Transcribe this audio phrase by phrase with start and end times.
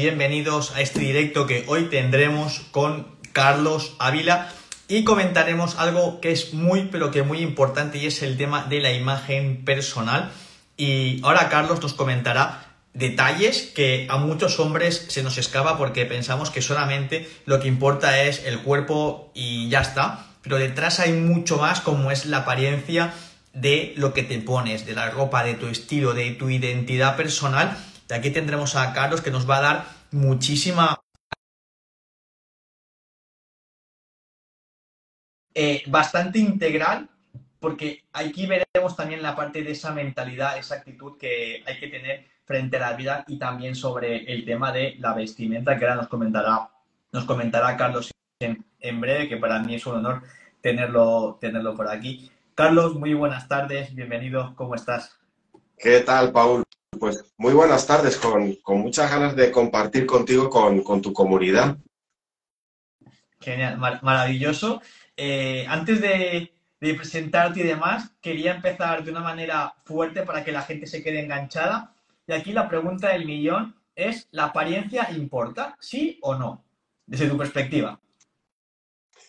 [0.00, 4.52] bienvenidos a este directo que hoy tendremos con Carlos Ávila.
[4.88, 8.80] Y comentaremos algo que es muy pero que muy importante y es el tema de
[8.80, 10.30] la imagen personal.
[10.76, 16.50] Y ahora Carlos nos comentará detalles que a muchos hombres se nos escapa porque pensamos
[16.50, 21.56] que solamente lo que importa es el cuerpo y ya está, pero detrás hay mucho
[21.56, 23.14] más como es la apariencia
[23.54, 27.76] de lo que te pones, de la ropa, de tu estilo, de tu identidad personal.
[28.08, 31.00] De aquí tendremos a Carlos que nos va a dar muchísima...
[35.58, 37.08] Eh, bastante integral,
[37.60, 42.26] porque aquí veremos también la parte de esa mentalidad, esa actitud que hay que tener
[42.44, 46.08] frente a la vida y también sobre el tema de la vestimenta, que ahora nos
[46.08, 46.68] comentará,
[47.10, 50.22] nos comentará Carlos en, en breve, que para mí es un honor
[50.60, 52.30] tenerlo, tenerlo por aquí.
[52.54, 55.18] Carlos, muy buenas tardes, bienvenido, ¿cómo estás?
[55.78, 56.65] ¿Qué tal, Paul?
[56.98, 61.76] Pues muy buenas tardes, con, con muchas ganas de compartir contigo con, con tu comunidad.
[63.40, 64.80] Genial, mar maravilloso.
[65.16, 70.52] Eh, antes de, de, presentarte y demás, quería empezar de una manera fuerte para que
[70.52, 71.94] la gente se quede enganchada.
[72.26, 75.76] Y aquí la pregunta del millón es, ¿la apariencia importa?
[75.80, 76.64] ¿Sí o no?
[77.06, 78.00] Desde tu perspectiva.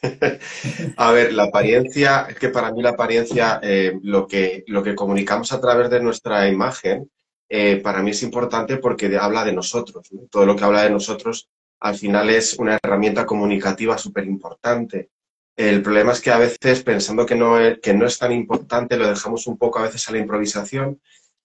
[0.98, 4.96] a ver, la apariencia, es que para mí la apariencia, eh, lo, que, lo que
[4.96, 7.10] comunicamos a través de nuestra imagen,
[7.50, 10.12] eh, para mí es importante porque habla de nosotros.
[10.12, 10.22] ¿no?
[10.30, 15.10] Todo lo que habla de nosotros al final es una herramienta comunicativa súper importante.
[15.56, 18.98] El problema es que a veces, pensando que no, es, que no es tan importante,
[18.98, 21.02] lo dejamos un poco a veces a la improvisación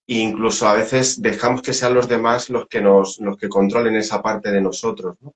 [0.06, 3.96] e incluso a veces dejamos que sean los demás los que, nos, los que controlen
[3.96, 5.16] esa parte de nosotros.
[5.20, 5.34] ¿no?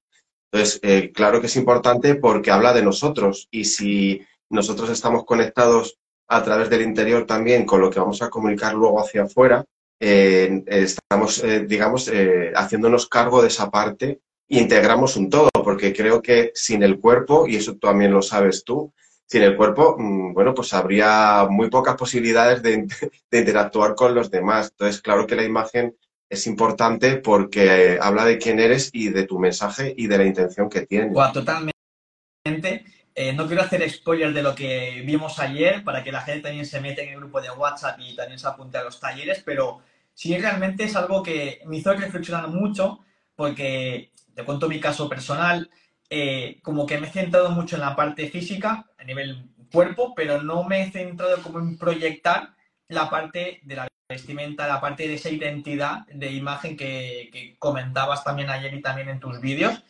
[0.53, 5.99] Entonces, eh, claro que es importante porque habla de nosotros y si nosotros estamos conectados
[6.29, 9.65] a través del interior también con lo que vamos a comunicar luego hacia afuera,
[9.99, 15.93] eh, estamos, eh, digamos, eh, haciéndonos cargo de esa parte e integramos un todo, porque
[15.93, 18.93] creo que sin el cuerpo, y eso también lo sabes tú,
[19.27, 22.87] sin el cuerpo, mmm, bueno, pues habría muy pocas posibilidades de,
[23.33, 24.71] interactuar con los demás.
[24.71, 25.97] Entonces, claro que la imagen
[26.29, 30.69] es importante porque habla de quién eres y de tu mensaje y de la intención
[30.69, 31.15] que tienes.
[31.33, 32.85] Totalmente.
[33.19, 36.67] Eh, no quiero hacer spoiler de lo que vimos ayer para que la gente también
[36.67, 39.81] se meta en el grupo de WhatsApp y también se apunte a los talleres, pero
[40.13, 43.01] sí realmente es algo que me hizo reflexionar mucho
[43.35, 45.71] porque te cuento mi caso personal,
[46.11, 50.43] eh, como que me he centrado mucho en la parte física, a nivel cuerpo, pero
[50.43, 52.55] no me he centrado como en proyectar
[52.89, 58.25] la parte de la vestimenta, la parte de esa identidad de imagen que, que, comentabas
[58.25, 59.83] también ayer y también en tus vídeos,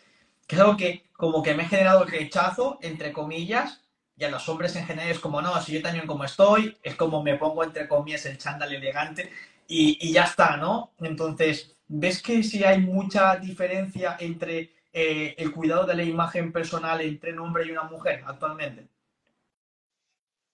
[0.47, 3.83] que es algo que como que me ha generado rechazo, entre comillas,
[4.17, 6.95] y a los hombres en general es como, no, si yo también como estoy, es
[6.95, 9.31] como me pongo entre comillas el chándal elegante
[9.69, 10.93] y, y ya está, ¿no?
[11.01, 17.01] Entonces, ¿ves que si hay mucha diferencia entre eh, el cuidado de la imagen personal
[17.03, 18.89] entre un hombre y una mujer actualmente?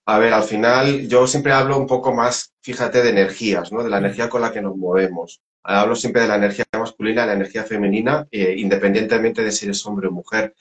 [0.06, 3.84] A ver, al final yo siempre hablo un poco más, fíjate, de energías, ¿no?
[3.84, 5.40] De la energía con la que nos movemos.
[5.64, 9.84] Hablo siempre de la energía masculina y la energía femenina, eh, independientemente de si eres
[9.86, 10.54] hombre o mujer.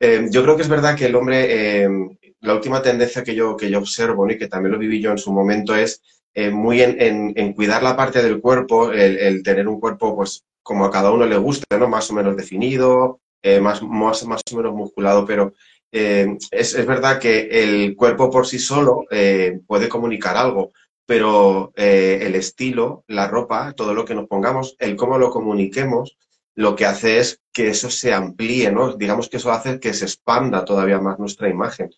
[0.00, 1.88] Eh, yo creo que es verdad que el hombre, eh,
[2.40, 5.18] la última tendencia que yo, que yo observo y que también lo viví yo en
[5.18, 6.02] su momento es
[6.52, 11.10] muy en, cuidar la parte del cuerpo, el, tener un cuerpo pues como a cada
[11.10, 11.88] uno le gusta, ¿no?
[11.88, 13.20] Más o menos definido,
[13.62, 15.54] más, más, más o menos musculado, pero
[15.90, 19.06] es, es, verdad que el cuerpo por sí solo
[19.66, 20.72] puede comunicar algo,
[21.06, 26.18] pero eh, el estilo, la ropa, todo lo que nos pongamos, el cómo lo comuniquemos,
[26.56, 28.94] lo que hace es que eso se amplíe, ¿no?
[28.94, 31.90] Digamos que eso hace que se expanda todavía más nuestra imagen.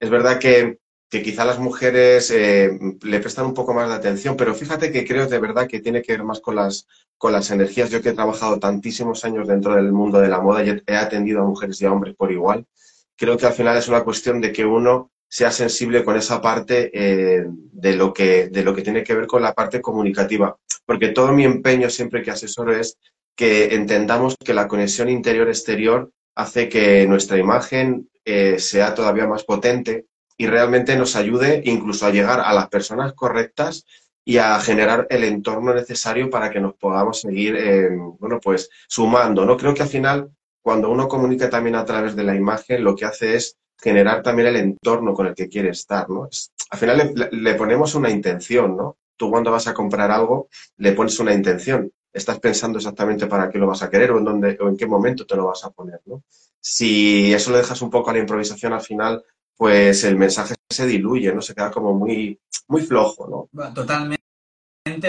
[0.00, 2.70] Es verdad que, que quizá las mujeres eh,
[3.02, 6.02] le prestan un poco más de atención, pero fíjate que creo de verdad que tiene
[6.02, 6.86] que ver más con las,
[7.16, 7.90] con las energías.
[7.90, 11.42] Yo que he trabajado tantísimos años dentro del mundo de la moda y he atendido
[11.42, 12.66] a mujeres y a hombres por igual,
[13.14, 16.90] creo que al final es una cuestión de que uno sea sensible con esa parte
[16.92, 20.56] eh, de, lo que, de lo que tiene que ver con la parte comunicativa.
[20.86, 22.96] Porque todo mi empeño siempre que asesoro es
[23.36, 30.06] que entendamos que la conexión interior-exterior hace que nuestra imagen eh, sea todavía más potente
[30.36, 33.84] y realmente nos ayude incluso a llegar a las personas correctas
[34.24, 37.88] y a generar el entorno necesario para que nos podamos seguir, eh,
[38.18, 39.56] bueno, pues sumando, ¿no?
[39.56, 40.30] Creo que al final
[40.60, 44.48] cuando uno comunica también a través de la imagen, lo que hace es generar también
[44.48, 46.26] el entorno con el que quiere estar, ¿no?
[46.26, 48.98] Es, al final le, le, ponemos una intención, ¿no?
[49.16, 51.90] Tú cuando vas a comprar algo, le pones una intención.
[52.12, 54.86] Estás pensando exactamente para qué lo vas a querer o en, dónde, o en qué
[54.86, 56.22] momento te lo vas a poner, ¿no?
[56.60, 59.24] Si eso lo dejas un poco a la improvisación al final,
[59.56, 61.40] pues el mensaje se diluye, ¿no?
[61.40, 62.38] Se queda como muy,
[62.68, 63.72] muy flojo, ¿no?
[63.74, 64.18] Totalmente.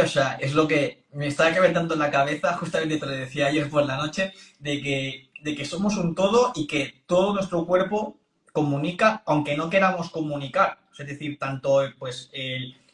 [0.02, 3.48] o sea, es lo que me está calentando en la cabeza, justamente te lo decía
[3.48, 7.66] ayer por la noche, de que, de que somos un todo y que todo nuestro
[7.66, 8.19] cuerpo
[8.52, 10.78] comunica, aunque no queramos comunicar.
[10.98, 12.30] Es decir, tanto pues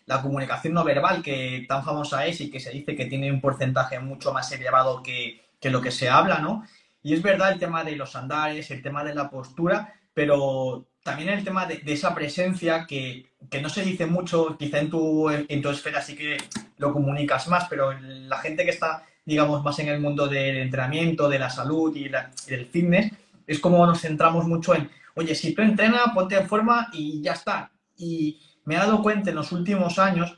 [0.05, 3.41] la comunicación no verbal, que tan famosa es y que se dice que tiene un
[3.41, 6.63] porcentaje mucho más elevado que, que lo que se habla, ¿no?
[7.01, 11.29] Y es verdad el tema de los andares, el tema de la postura, pero también
[11.29, 13.27] el tema de, esa presencia que,
[13.61, 16.37] no se dice mucho, quizá en tu, en tu esfera sí que
[16.77, 21.29] lo comunicas más, pero la gente que está, digamos, más en el mundo del entrenamiento,
[21.29, 23.11] de la salud y, del fitness,
[23.45, 27.33] es como nos centramos mucho en, oye, si tú entrenas, ponte en forma y ya
[27.33, 27.71] está.
[27.97, 30.38] Y me he dado cuenta en los últimos años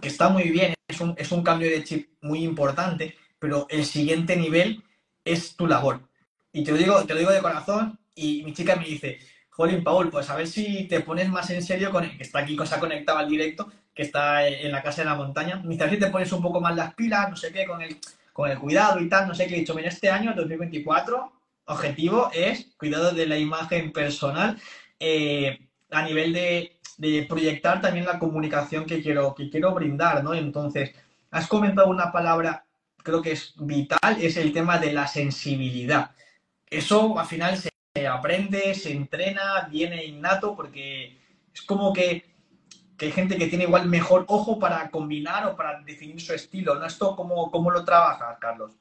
[0.00, 3.84] que está muy bien, es un, es un cambio de chip muy importante, pero el
[3.84, 4.82] siguiente nivel
[5.24, 6.08] es tu labor.
[6.52, 9.18] Y te lo digo, te lo digo de corazón, y mi chica me dice,
[9.50, 12.40] Jolín, Paul, pues a ver si te pones más en serio con el que está
[12.40, 15.56] aquí, cosa conectada al directo, que está en la casa de la montaña.
[15.56, 17.66] Me dice, a ver si te pones un poco más las pilas, no sé qué,
[17.66, 17.98] con el,
[18.32, 19.56] con el cuidado y tal, no sé qué.
[19.56, 21.32] He dicho, en este año, 2024,
[21.66, 24.60] objetivo es cuidado de la imagen personal
[24.98, 26.78] eh, a nivel de,
[27.28, 30.34] proyectar también la comunicación que quiero, que quiero brindar, ¿no?
[30.34, 30.92] Entonces,
[31.30, 32.64] has comentado una palabra,
[33.02, 36.12] creo que es vital, es el tema de la sensibilidad.
[36.70, 41.18] Eso al final se aprende, se entrena, viene innato, porque
[41.52, 42.30] es como que,
[43.00, 46.86] hay gente que tiene igual mejor ojo para combinar o para definir su estilo, ¿no?
[46.86, 48.76] ¿Esto cómo, cómo lo trabajas, Carlos?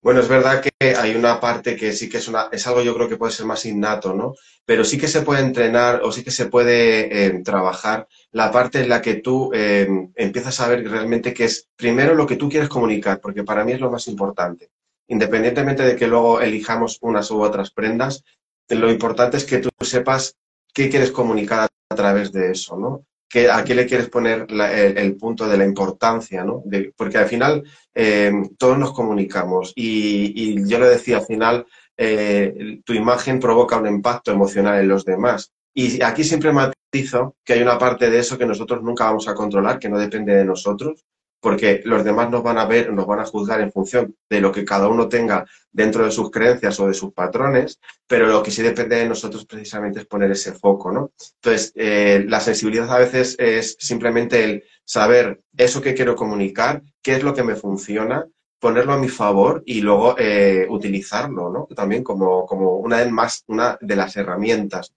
[0.00, 2.94] Bueno, es verdad que hay una parte que sí que es, una, es algo yo
[2.94, 4.34] creo que puede ser más innato, ¿no?
[4.64, 8.80] Pero sí que se puede entrenar o sí que se puede eh, trabajar la parte
[8.80, 12.48] en la que tú eh, empiezas a ver realmente que es primero lo que tú
[12.48, 14.70] quieres comunicar, porque para mí es lo más importante
[15.08, 18.22] independientemente de que luego elijamos unas u otras prendas,
[18.68, 20.36] lo importante es que tú sepas
[20.72, 23.06] qué quieres comunicar a través de eso, ¿no?
[23.28, 26.62] Que, ¿A qué le quieres poner el, punto de la importancia, ¿no?
[26.96, 27.62] porque al final
[27.94, 31.66] eh, todos nos comunicamos y, yo le decía, al final
[31.96, 35.52] eh, tu imagen provoca un impacto emocional en los demás.
[35.74, 39.34] Y aquí siempre matizo que hay una parte de eso que nosotros nunca vamos a
[39.34, 41.04] controlar, que no depende de nosotros,
[41.40, 44.50] porque los demás nos van a ver, nos van a juzgar en función de lo
[44.50, 48.50] que cada uno tenga dentro de sus creencias o de sus patrones, pero lo que
[48.50, 51.12] sí depende de nosotros precisamente es poner ese foco, ¿no?
[51.36, 57.16] Entonces, eh, la sensibilidad a veces es simplemente el saber eso que quiero comunicar, qué
[57.16, 58.26] es lo que me funciona,
[58.58, 61.68] ponerlo a mi favor y luego eh, utilizarlo, ¿no?
[61.76, 64.92] También como, como una, de más, una de las herramientas.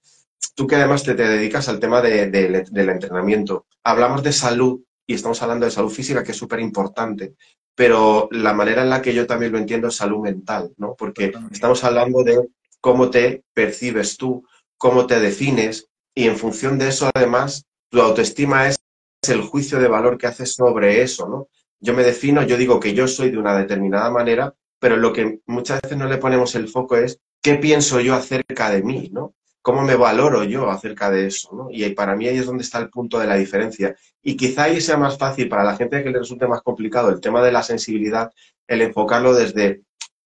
[0.56, 5.42] Tú que además te, dedicas al tema de, del entrenamiento, hablamos de salud y estamos
[5.42, 7.36] hablando de salud física, que es súper importante,
[7.75, 10.96] pero la manera en la que yo también lo entiendo es salud mental, ¿no?
[10.98, 12.48] Porque estamos hablando de
[12.80, 14.46] cómo te percibes tú,
[14.78, 18.80] cómo te defines, y en función de eso, además, tu autoestima es
[19.28, 21.48] el juicio de valor que haces sobre eso, ¿no?
[21.81, 25.42] Yo me defino, yo digo que yo soy de una determinada manera, pero lo que
[25.46, 29.34] muchas veces no le ponemos el foco es qué pienso yo acerca de mí, ¿no?
[29.62, 31.68] Cómo me valoro yo acerca de eso, ¿no?
[31.72, 33.96] Y para mí ahí es donde está el punto de la diferencia.
[34.22, 37.22] Y quizá ahí sea más fácil para la gente que le resulte más complicado el
[37.22, 38.31] tema de la sensibilidad,
[38.68, 39.81] el enfocarlo desde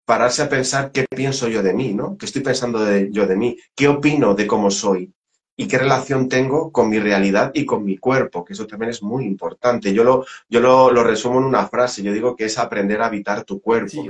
[0.06, 2.18] pararse a pensar qué pienso yo de mí, ¿no?
[2.18, 3.58] ¿Qué estoy pensando de, yo de mí?
[3.76, 5.12] ¿Qué opino de cómo soy?
[5.58, 8.44] ¿Y qué relación tengo con mi realidad y con mi cuerpo?
[8.44, 9.94] Que eso también es muy importante.
[9.94, 12.04] Yo lo, yo lo, resumo en una frase.
[12.04, 14.04] Yo digo que es aprender a habitar tu cuerpo.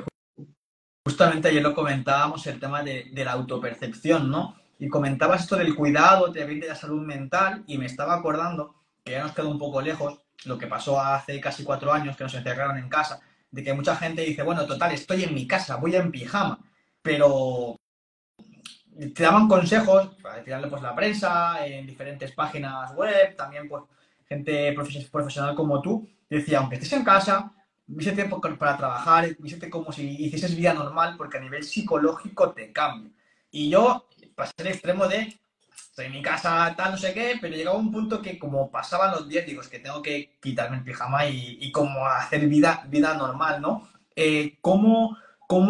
[1.06, 4.56] Justamente ayer lo comentábamos, el tema de, de la autopercepción, ¿no?
[4.80, 9.12] Y comentabas esto del cuidado, también de la salud mental, y me estaba acordando, que
[9.14, 12.34] ya nos quedó un poco lejos, lo que pasó hace casi cuatro años que nos
[12.34, 13.20] encerraron en casa,
[13.52, 16.60] de que mucha gente dice, bueno, total, estoy en mi casa, voy en pijama,
[17.02, 17.78] pero
[19.14, 23.84] te daban consejos, para tirarle pues la prensa, en diferentes páginas web, también pues
[24.28, 24.74] gente
[25.12, 27.52] profesional como tú, decía, aunque estés en casa,
[27.88, 33.12] vístete para trabajar, vístete como si hicieses vida normal, porque a nivel psicológico te cambia.
[33.52, 35.38] Y yo pasé el extremo de
[35.96, 39.12] estoy en mi casa, tal, no sé qué, pero llegaba un punto que como pasaban
[39.12, 43.14] los días, digo, es que tengo que quitarme el pijama y, como hacer vida, vida
[43.14, 43.88] normal, ¿no?
[44.16, 45.18] Eh, ¿cómo,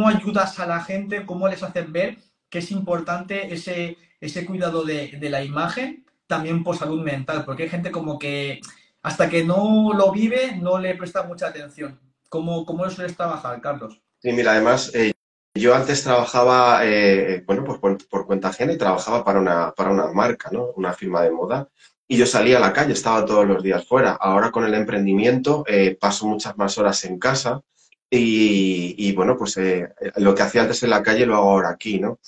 [0.07, 1.25] ayudas a la gente?
[1.25, 2.17] ¿Cómo les haces ver
[2.49, 7.45] que es importante ese, ese cuidado de, la imagen también por salud mental?
[7.45, 8.61] Porque hay gente como que
[9.03, 11.99] hasta que no lo vive no le presta mucha atención.
[12.29, 14.01] ¿Cómo, cómo lo sueles trabajar, Carlos?
[14.19, 15.13] Sí, mira, además, eh,
[15.55, 20.07] yo antes trabajaba, eh, bueno, pues por, cuenta ajena y trabajaba para una, para una
[20.07, 20.71] marca, ¿no?
[20.75, 21.69] Una firma de moda.
[22.07, 24.11] Y yo salía a la calle, estaba todos los días fuera.
[24.11, 27.61] Ahora con el emprendimiento eh, paso muchas más horas en casa
[28.09, 31.99] y, bueno, pues eh, lo que hacía antes en la calle lo hago ahora aquí,
[31.99, 32.19] ¿no?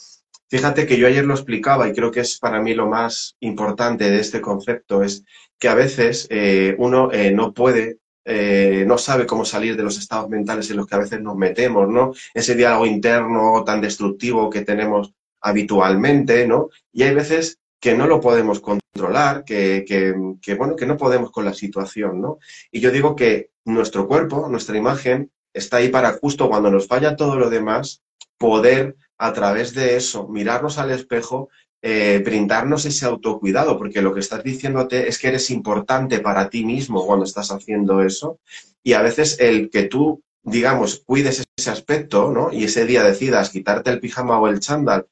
[0.50, 4.10] Fíjate que yo ayer lo explicaba y creo que es para mí lo más importante
[4.10, 5.24] de este concepto, es
[5.60, 6.30] que a veces
[6.78, 10.96] uno no puede eh, no sabe cómo salir de los estados mentales en los que
[10.96, 12.12] a veces nos metemos, ¿no?
[12.34, 16.68] Ese diálogo interno tan destructivo que tenemos habitualmente, ¿no?
[16.92, 21.46] Y hay veces que no lo podemos controlar, que, que, bueno, que no podemos con
[21.46, 22.40] la situación, ¿no?
[22.70, 27.16] Y yo digo que nuestro cuerpo, nuestra imagen, está ahí para justo cuando nos falla
[27.16, 28.04] todo lo demás,
[28.38, 31.50] poder a través de eso mirarnos al espejo,
[31.82, 36.66] eh, brindarnos ese autocuidado, porque lo que estás diciéndote es que eres importante para ti
[36.66, 38.40] mismo cuando estás haciendo eso.
[38.84, 42.52] Y a veces el que tú, digamos, cuides ese aspecto, ¿no?
[42.52, 45.06] Y ese día decidas quitarte el pijama o el chándal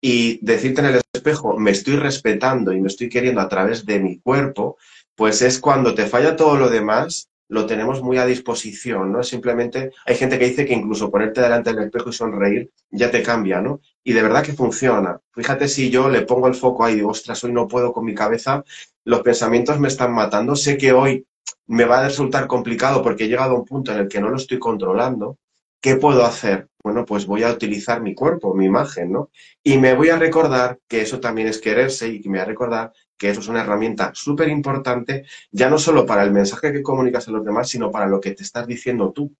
[0.00, 4.00] y decirte en el espejo, me estoy respetando y me estoy queriendo a través de
[4.00, 4.76] mi cuerpo,
[5.14, 9.22] pues es cuando te falla todo lo demás, lo tenemos muy a disposición, ¿no?
[9.22, 13.22] Simplemente hay gente que dice que incluso ponerte delante del espejo y sonreír ya te
[13.22, 13.82] cambia, ¿no?
[14.02, 15.20] Y de verdad que funciona.
[15.34, 18.64] Fíjate si yo le pongo el foco ahí ostras, hoy no puedo con mi cabeza,
[19.04, 21.26] los pensamientos me están matando, sé que hoy
[21.66, 24.30] me va a resultar complicado porque he llegado a un punto en el que no
[24.30, 25.36] lo estoy controlando,
[25.82, 26.68] ¿qué puedo hacer?
[26.82, 29.30] Bueno, pues voy a utilizar mi cuerpo, mi imagen, ¿no?
[29.62, 32.48] Y me voy a recordar que eso también es quererse y que me voy a
[32.48, 36.82] recordar que eso es una herramienta súper importante, ya no solo para el mensaje que
[36.82, 39.34] comunicas a los demás, sino para lo que te estás diciendo tú.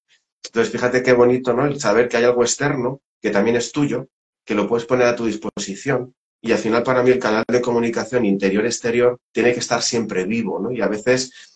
[0.44, 1.66] Entonces, fíjate qué bonito, ¿no?
[1.66, 4.08] El saber que hay algo externo, que también es tuyo,
[4.44, 6.14] que lo puedes poner a tu disposición.
[6.40, 10.58] Y al final, para mí, el canal de comunicación interior-exterior tiene que estar siempre vivo,
[10.58, 10.72] ¿no?
[10.72, 11.52] Y a veces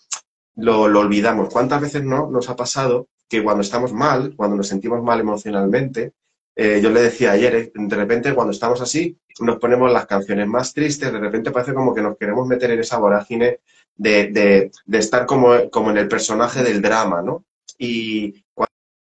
[0.57, 1.53] lo, olvidamos.
[1.53, 6.13] ¿Cuántas veces no nos ha pasado que cuando estamos mal, cuando nos sentimos mal emocionalmente,
[6.57, 10.47] eh, yo le decía ayer, eh, de repente cuando estamos así, nos ponemos las canciones
[10.47, 13.61] más tristes, de repente parece como que nos queremos meter en esa vorágine
[13.95, 17.45] de, estar como, como, en el personaje del drama, ¿no?
[17.79, 18.43] Y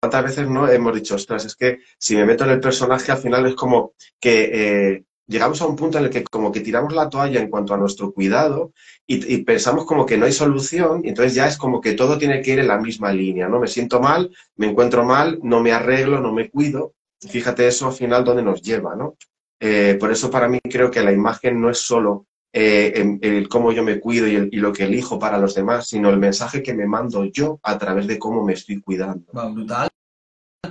[0.00, 3.18] cuántas veces no hemos dicho, ostras, es que si me meto en el personaje al
[3.18, 6.94] final es como que eh, llegamos a un punto en el que como que tiramos
[6.94, 8.72] la toalla en cuanto a nuestro cuidado
[9.06, 12.42] y, pensamos como que no hay solución y entonces ya es como que todo tiene
[12.42, 13.60] que ir en la misma línea, ¿no?
[13.60, 16.94] Me siento mal, me encuentro mal, no me arreglo, no me cuido.
[17.20, 19.16] Fíjate eso al final dónde nos lleva, ¿no?
[19.58, 23.72] Eh, por eso para mí creo que la imagen no es solo eh, el, cómo
[23.72, 26.86] yo me cuido y, lo que elijo para los demás, sino el mensaje que me
[26.86, 29.24] mando yo a través de cómo me estoy cuidando.
[29.52, 29.88] brutal,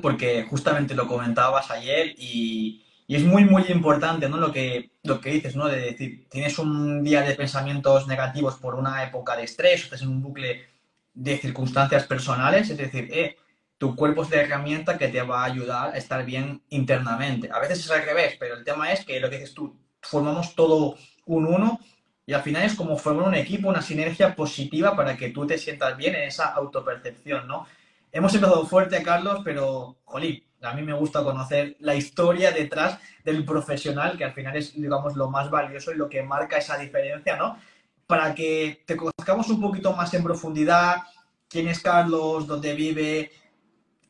[0.02, 4.38] porque justamente lo comentabas ayer y es muy, muy importante, ¿no?
[4.38, 5.68] Lo que, lo que dices, ¿no?
[5.68, 10.10] De decir, tienes un día de pensamientos negativos por una época de estrés, estás en
[10.10, 10.66] un bucle
[11.14, 13.38] de circunstancias personales, es decir, eh,
[13.78, 17.50] tu cuerpo es la herramienta que te va a ayudar a estar bien internamente.
[17.52, 20.56] A veces es al revés, pero el tema es que lo que dices tú, formamos
[20.56, 21.80] todo un uno
[22.26, 25.58] y al final es como formar un equipo, una sinergia positiva para que tú te
[25.58, 27.68] sientas bien en esa autopercepción, ¿no?
[28.12, 33.44] Hemos empezado fuerte, Carlos, pero, jolín, a mí me gusta conocer la historia detrás del
[33.44, 37.36] profesional, que al final es, digamos, lo más valioso y lo que marca esa diferencia,
[37.36, 37.60] ¿no?
[38.08, 40.98] Para que te conozcamos un poquito más en profundidad,
[41.50, 43.32] quién es Carlos, dónde vive,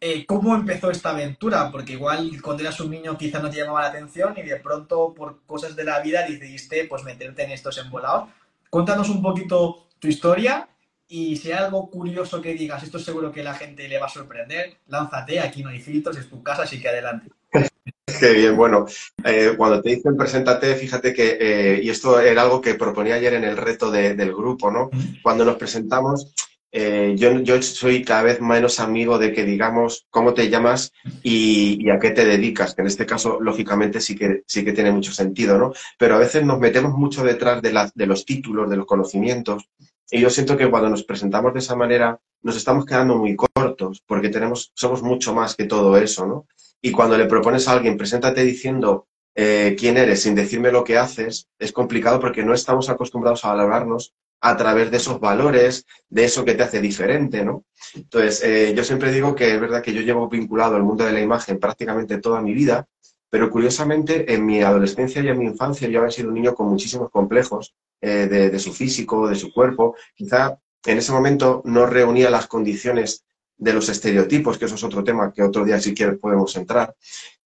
[0.08, 3.82] eh, cómo empezó esta aventura, porque igual cuando eras un niño quizá no te llamaba
[3.82, 7.80] la atención y de pronto por cosas de la vida decidiste pues meterte en estos
[7.80, 8.30] embolados.
[8.70, 10.70] Cuéntanos un poquito tu historia
[11.08, 14.10] y si hay algo curioso que digas, esto seguro que la gente le va a
[14.10, 17.32] sorprender, lánzate, aquí no hay filtros, es tu casa, así que adelante.
[18.20, 18.86] Qué bien, bueno,
[19.24, 23.34] eh, cuando te dicen preséntate, fíjate que, eh, y esto era algo que proponía ayer
[23.34, 24.92] en el reto del grupo, ¿no?
[25.24, 26.32] Cuando nos presentamos,
[26.78, 30.92] eh, yo, soy cada vez menos amigo de que digamos cómo te llamas
[31.24, 34.92] y, a qué te dedicas, que en este caso, lógicamente, sí que, sí que tiene
[34.92, 35.72] mucho sentido, ¿no?
[35.98, 39.70] Pero a veces nos metemos mucho detrás de, de los títulos, de los conocimientos,
[40.12, 44.04] y yo siento que cuando nos presentamos de esa manera nos estamos quedando muy cortos
[44.06, 46.46] porque tenemos, somos mucho más que todo eso, ¿no?
[46.82, 50.98] Y cuando le propones a alguien, preséntate diciendo eh, quién eres sin decirme lo que
[50.98, 54.14] haces, es complicado porque no estamos acostumbrados a valorarnos
[54.46, 57.66] a través de esos valores, de eso que te hace diferente, ¿no?
[57.96, 61.14] Entonces, eh, yo siempre digo que es verdad que yo llevo vinculado al mundo de
[61.14, 62.88] la imagen prácticamente toda mi vida,
[63.28, 66.68] pero curiosamente en mi adolescencia y en mi infancia yo había sido un niño con
[66.68, 69.96] muchísimos complejos eh, de, su físico, de su cuerpo.
[70.14, 73.26] Quizá en ese momento no reunía las condiciones
[73.58, 76.94] de los estereotipos, que eso es otro tema que otro día si quieres podemos entrar.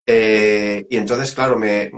[0.07, 1.91] Eh, y entonces, claro, me,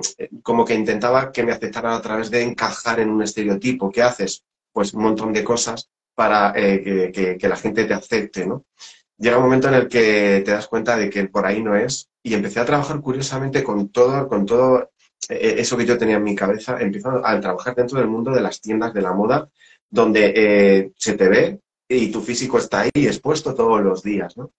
[0.42, 3.92] como que intentaba que me aceptaran a través de encajar en un estereotipo.
[3.92, 4.42] ¿Qué haces?
[4.78, 8.64] Pues un montón de cosas para eh, que, la gente te acepte, ¿no?
[9.16, 12.08] Llega un momento en el que te das cuenta de que por ahí no es
[12.23, 14.92] y empecé a trabajar curiosamente con todo, con todo
[15.30, 18.40] eh, eso que yo tenía en mi cabeza, empiezo a trabajar dentro del mundo de
[18.40, 19.49] las tiendas de la moda,
[19.90, 21.58] donde eh, se te ve
[21.88, 24.52] y tu físico está ahí expuesto todos los días, ¿no?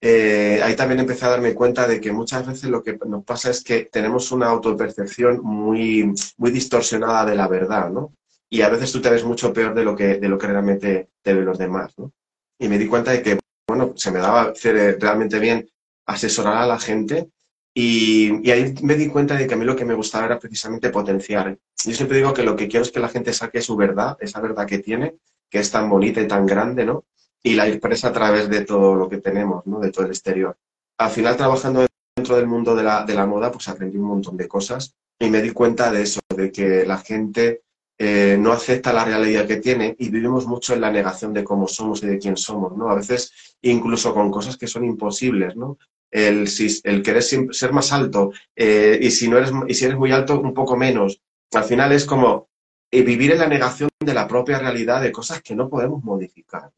[0.00, 3.62] Ahí también empecé a darme cuenta de que muchas veces lo que nos pasa es
[3.62, 8.14] que tenemos una autopercepción muy, muy distorsionada de la verdad, ¿no?
[8.50, 11.10] Y a veces tú te ves mucho peor de lo que, de lo que realmente
[11.22, 12.12] te ven los demás, ¿no?
[12.58, 15.68] y me di cuenta de que, bueno, se me daba hacer realmente bien
[16.06, 17.30] asesorar a la gente
[17.74, 20.90] y, ahí me di cuenta de que a mí lo que me gustaba era precisamente
[20.90, 21.58] potenciar.
[21.84, 24.40] Yo siempre digo que lo que quiero es que la gente saque su verdad, esa
[24.40, 25.16] verdad que tiene,
[25.50, 27.04] que es tan bonita y tan grande, ¿no?
[27.42, 29.80] Y la expresa a través de todo lo que tenemos, ¿no?
[29.80, 30.56] De todo el exterior.
[30.98, 31.84] Al final, trabajando
[32.16, 35.28] dentro del mundo de la, de la moda, pues aprendí un montón de cosas y
[35.28, 37.62] me di cuenta de eso, de que la gente
[37.98, 41.68] eh, no acepta la realidad que tiene y vivimos mucho en la negación de cómo
[41.68, 42.90] somos y de quién somos, ¿no?
[42.90, 43.32] A veces
[43.62, 45.78] incluso con cosas que son imposibles, ¿no?
[46.14, 46.48] el,
[46.84, 50.40] el querer ser más alto eh, y, si no eres, y si eres muy alto,
[50.40, 51.20] un poco menos.
[51.52, 52.48] Al final es como
[52.90, 56.70] eh, vivir en la negación de la propia realidad de cosas que no podemos modificar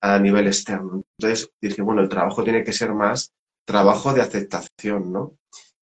[0.00, 1.04] a nivel externo.
[1.18, 3.30] Entonces dije, bueno, el trabajo tiene que ser más
[3.66, 5.34] trabajo de aceptación, ¿no?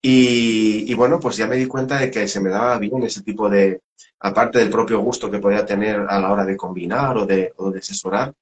[0.09, 3.49] Y, bueno, pues ya me di cuenta de que se me daba bien ese tipo
[3.49, 3.81] de,
[4.21, 7.73] aparte del propio gusto que podía tener a la hora de combinar o de, o
[7.73, 8.33] de asesorar,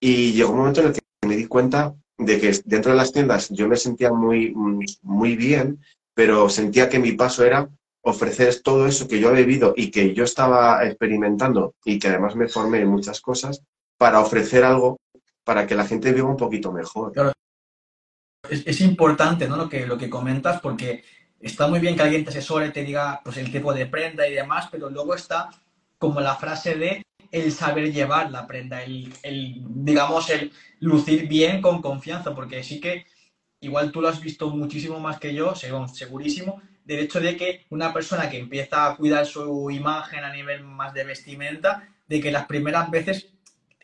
[0.00, 3.12] y llegó un momento en el que me di cuenta de que dentro de las
[3.12, 4.52] tiendas yo me sentía muy,
[5.02, 5.78] muy bien,
[6.12, 7.68] pero sentía que mi paso era
[8.02, 12.34] ofrecer todo eso que yo he vivido y que yo estaba experimentando y que además
[12.34, 13.62] me formé en muchas cosas
[13.96, 14.98] para ofrecer algo
[15.44, 17.12] para que la gente viva un poquito mejor.
[17.12, 17.32] Claro.
[18.48, 19.56] Es, importante ¿no?
[19.56, 21.04] lo, que, lo que comentas porque
[21.40, 24.34] está muy bien que alguien te asesore, te diga pues, el tipo de prenda y
[24.34, 25.50] demás, pero luego está
[25.98, 31.80] como la frase de el saber llevar la prenda, el, digamos, el lucir bien con
[31.80, 33.06] confianza, porque sí que
[33.60, 37.92] igual tú lo has visto muchísimo más que yo, segurísimo, del hecho de que una
[37.92, 42.46] persona que empieza a cuidar su imagen a nivel más de vestimenta, de que las
[42.46, 43.28] primeras veces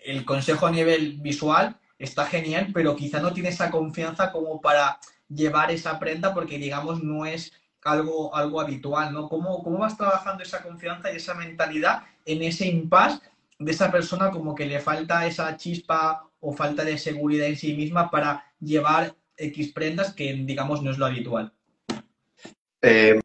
[0.04, 4.98] el consejo a nivel visual está genial, pero quizá no tiene esa confianza como para
[5.28, 7.52] llevar esa prenda porque digamos no es
[7.82, 9.28] algo, algo habitual, ¿no?
[9.28, 13.20] ¿Cómo, ¿Cómo vas trabajando esa confianza y esa mentalidad en ese impasse
[13.58, 17.74] de esa persona como que le falta esa chispa o falta de seguridad en sí
[17.74, 21.52] misma para llevar X prendas que digamos no es lo habitual?
[22.82, 23.20] Eh,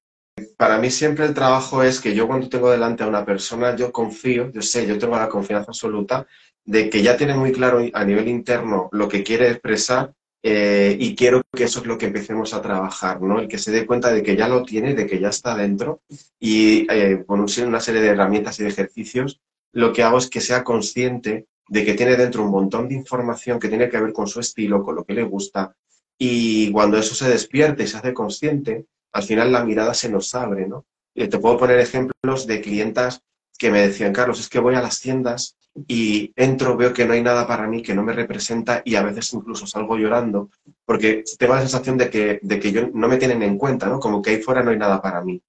[0.57, 3.91] para mí siempre el trabajo es que yo cuando tengo delante a una persona, yo
[3.91, 6.25] confío, yo sé, yo tengo la confianza absoluta
[6.65, 11.15] de que ya tiene muy claro a nivel interno lo que quiere expresar eh, y
[11.15, 13.39] quiero que eso es lo que empecemos a trabajar, ¿no?
[13.39, 16.01] El que se dé cuenta de que ya lo tiene, de que ya está dentro
[16.39, 19.39] y eh, con una serie de herramientas y de ejercicios
[19.71, 23.59] lo que hago es que sea consciente de que tiene dentro un montón de información
[23.59, 25.75] que tiene que ver con su estilo, con lo que le gusta,
[26.17, 30.35] y cuando eso se despierte y se hace consciente, al final la mirada se nos
[30.35, 30.85] abre, ¿no?
[31.15, 33.21] te puedo poner ejemplos de clientas
[33.57, 35.57] que me decían, Carlos, es que voy a las tiendas
[35.87, 39.03] y entro, veo que no hay nada para mí, que no me representa y a
[39.03, 40.49] veces incluso salgo llorando
[40.85, 43.99] porque tengo la sensación de que, de que yo, no me tienen en cuenta, ¿no?
[43.99, 45.41] Como que ahí fuera no hay nada para mí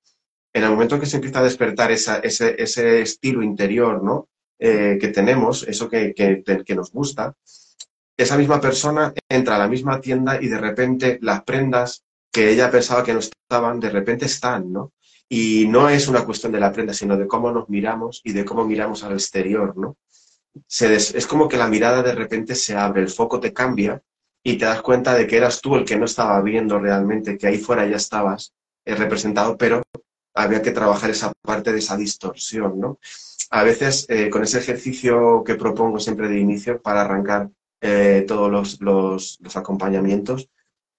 [0.54, 4.28] en el momento que se empieza a despertar ese, ese, estilo interior ¿no?
[4.58, 7.34] Eh, que tenemos, eso que, que, nos gusta,
[8.16, 12.70] esa misma persona entra a la misma tienda y de repente las prendas que ella
[12.70, 14.92] pensaba que no estaban, de repente están, ¿no?
[15.28, 18.44] Y no es una cuestión de la prenda, sino de cómo nos miramos y de
[18.44, 19.96] cómo miramos al exterior, ¿no?
[20.80, 24.00] Es como que la mirada de repente se abre, el foco te cambia
[24.42, 27.46] y te das cuenta de que eras tú el que no estaba viendo realmente, que
[27.46, 28.52] ahí fuera ya estabas
[28.84, 29.82] eh, representado, pero
[30.34, 32.98] había que trabajar esa parte de esa distorsión, ¿no?
[33.50, 38.50] A veces, eh, con ese ejercicio que propongo siempre de inicio para arrancar eh, todos
[38.50, 40.48] los, los, acompañamientos,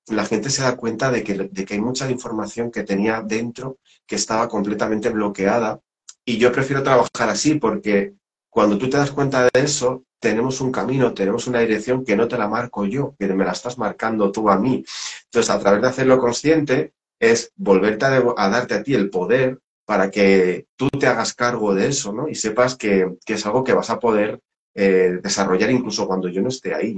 [0.07, 3.77] la gente se da cuenta de que, de que hay mucha información que tenía dentro
[4.05, 5.79] que estaba completamente bloqueada
[6.23, 8.13] y yo prefiero trabajar así porque
[8.55, 12.25] cuando tú te das cuenta de eso, tenemos un camino, tenemos una dirección que no
[12.25, 14.81] te la marco yo, que me la estás marcando tú a mí.
[15.25, 20.09] Entonces, a través de hacerlo consciente, es volverte a, darte a ti el poder para
[20.09, 22.29] que tú te hagas cargo de eso, ¿no?
[22.29, 24.39] Y sepas que, es algo que vas a poder
[24.73, 26.97] eh, desarrollar incluso cuando yo no esté ahí.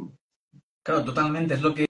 [0.84, 1.56] Claro, totalmente.
[1.56, 1.88] Es lo que,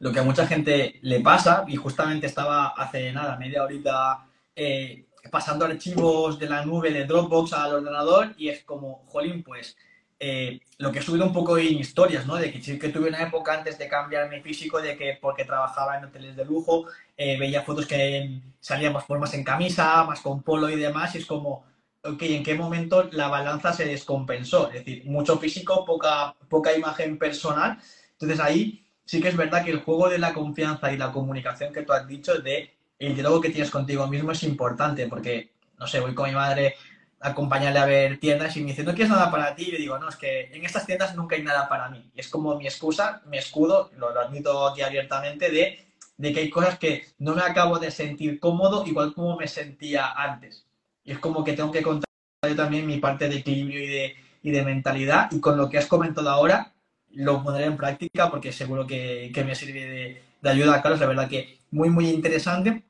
[0.00, 5.06] lo que a mucha gente le pasa y justamente estaba hace nada, media horita, eh,
[5.30, 9.76] pasando archivos de la nube de Dropbox al ordenador y es como, jolín, pues
[10.24, 12.36] eh, lo que he subido un poco en historias, ¿no?
[12.36, 15.44] De que sí que tuve una época antes de cambiar mi físico, de que porque
[15.44, 20.20] trabajaba en hoteles de lujo, eh, veía fotos que salían más, más en camisa, más
[20.20, 21.64] con polo y demás, y es como,
[22.04, 24.68] ok, ¿en qué momento la balanza se descompensó?
[24.68, 27.78] Es decir, mucho físico, poca, poca imagen personal.
[28.12, 31.72] Entonces ahí sí que es verdad que el juego de la confianza y la comunicación
[31.72, 32.70] que tú has dicho, de
[33.06, 36.76] el diálogo que tienes contigo mismo es importante, porque, no sé, voy con mi madre
[37.22, 39.64] acompañarle a ver tiendas y me dice, ¿no quieres nada para ti?
[39.64, 42.10] Y yo digo, no, es que en estas tiendas nunca hay nada para mí.
[42.14, 45.86] Y es como mi excusa, mi escudo, lo, admito aquí abiertamente, de,
[46.16, 50.12] de, que hay cosas que no me acabo de sentir cómodo igual como me sentía
[50.12, 50.66] antes.
[51.04, 52.08] Y es como que tengo que contar
[52.48, 55.28] yo también mi parte de equilibrio y de, y de mentalidad.
[55.30, 56.72] Y con lo que has comentado ahora,
[57.10, 61.00] lo pondré en práctica porque seguro que, que me sirve de, de, ayuda, Carlos.
[61.00, 62.82] La verdad que muy, muy interesante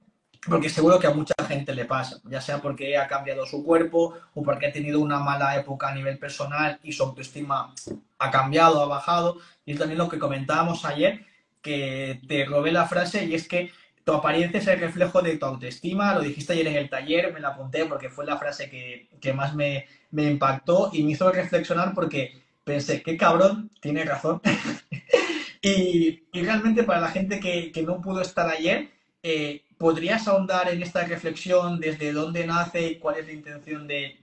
[0.48, 4.14] porque seguro que a mucha gente le pasa, ya sea porque ha cambiado su cuerpo
[4.34, 7.72] o porque ha tenido una mala época a nivel personal y su autoestima
[8.18, 9.38] ha cambiado, ha bajado.
[9.64, 11.24] Y es también lo que comentábamos ayer,
[11.60, 13.70] que te robé la frase y es que
[14.04, 17.38] tu apariencia es el reflejo de tu autoestima, lo dijiste ayer en el taller, me
[17.38, 21.30] la apunté porque fue la frase que, que más me, me, impactó y me hizo
[21.30, 24.40] reflexionar porque pensé, qué cabrón, tiene razón.
[25.62, 28.90] y, y, realmente para la gente que, que no pudo estar ayer,
[29.22, 34.16] eh, ¿podrías ahondar en esta reflexión desde dónde nace y cuál es la intención de,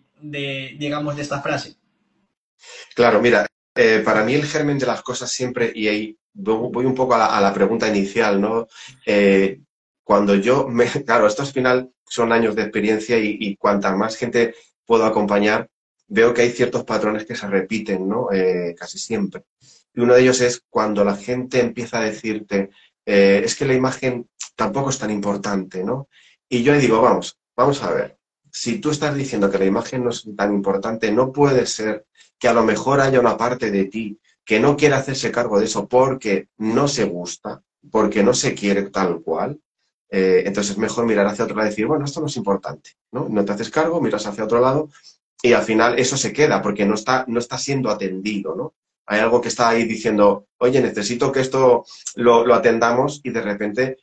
[0.79, 1.75] digamos, de esta frase?
[2.95, 3.45] Claro, mira,
[3.75, 7.41] eh, para mí el germen de las cosas siempre, y ahí voy un poco a
[7.41, 8.69] la, pregunta inicial, ¿no?
[9.05, 9.59] Eh,
[10.01, 10.65] cuando yo,
[11.05, 15.69] claro, esto al final son años de experiencia y, y, cuanta más gente puedo acompañar,
[16.07, 18.31] veo que hay ciertos patrones que se repiten, ¿no?
[18.31, 19.43] Eh, casi siempre.
[19.93, 22.69] Y uno de ellos es cuando la gente empieza a decirte,
[23.11, 26.09] eh, es que la imagen tampoco es tan importante, ¿no?
[26.47, 28.19] Y yo le digo, vamos, vamos a ver,
[28.51, 32.05] si tú estás diciendo que la imagen no es tan importante, no puede ser
[32.37, 35.65] que a lo mejor haya una parte de ti que no quiere hacerse cargo de
[35.65, 39.59] eso porque no se gusta, porque no se quiere tal cual,
[40.11, 42.91] eh, entonces es mejor mirar hacia otro lado y decir, bueno, esto no es importante,
[43.11, 43.27] ¿no?
[43.27, 44.89] No te haces cargo, miras hacia otro lado
[45.41, 48.75] y al final eso se queda porque no está, no está siendo atendido, ¿no?
[49.11, 51.83] Hay algo que está ahí diciendo, oye, necesito que esto
[52.15, 53.97] lo, atendamos y de repente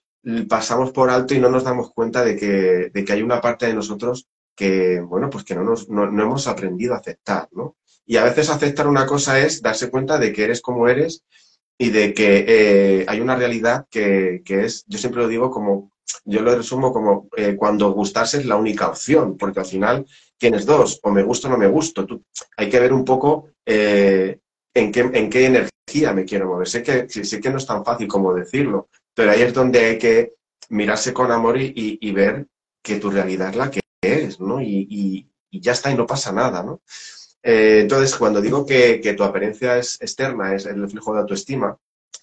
[0.49, 3.67] pasamos por alto y no nos damos cuenta de que, de que hay una parte
[3.67, 7.77] de nosotros que, bueno, pues que no, nos, no, no hemos aprendido a aceptar, ¿no?
[8.05, 11.23] Y a veces aceptar una cosa es darse cuenta de que eres como eres
[11.79, 15.93] y de que eh, hay una realidad que, que, es, yo siempre lo digo como,
[16.25, 20.05] yo lo resumo como eh, cuando gustarse es la única opción, porque al final
[20.37, 22.07] tienes dos, o me gusto o no me gusto.
[22.57, 24.39] Hay que ver un poco eh,
[24.77, 26.69] en, qué, en qué energía me quiero mover.
[26.69, 29.99] Sé que, sé que no es tan fácil como decirlo, pero ahí es donde hay
[29.99, 30.35] que
[30.69, 32.47] mirarse con amor y, y, ver
[32.83, 34.61] que tu realidad es la que es, ¿no?
[34.61, 36.83] Y, y, y ya está, y no pasa nada, ¿no?
[37.43, 41.77] Eh, entonces, cuando digo que, que, tu apariencia es externa, es el reflejo de autoestima,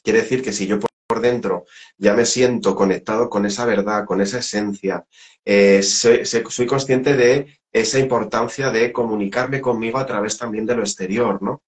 [0.04, 1.66] quiere decir que si yo por dentro
[1.98, 5.06] ya me siento conectado con esa verdad, con esa esencia,
[5.46, 10.82] eh, soy, soy, consciente de esa importancia de comunicarme conmigo a través también de lo
[10.82, 11.64] exterior, ¿no?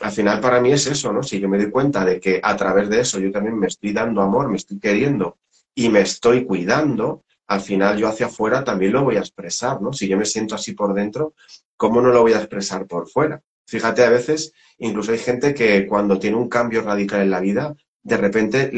[0.00, 1.22] Al final para mí es eso, ¿no?
[1.22, 3.92] Si yo me doy cuenta de que a través de eso yo también me estoy
[3.92, 5.38] dando amor, me estoy queriendo
[5.74, 9.92] y me estoy cuidando, al final yo hacia afuera también lo voy a expresar, ¿no?
[9.92, 11.34] Si yo me siento así por dentro,
[11.76, 13.40] ¿cómo no lo voy a expresar por fuera?
[13.66, 17.74] Fíjate, a veces incluso hay gente que cuando tiene un cambio radical en la vida,
[18.02, 18.70] de repente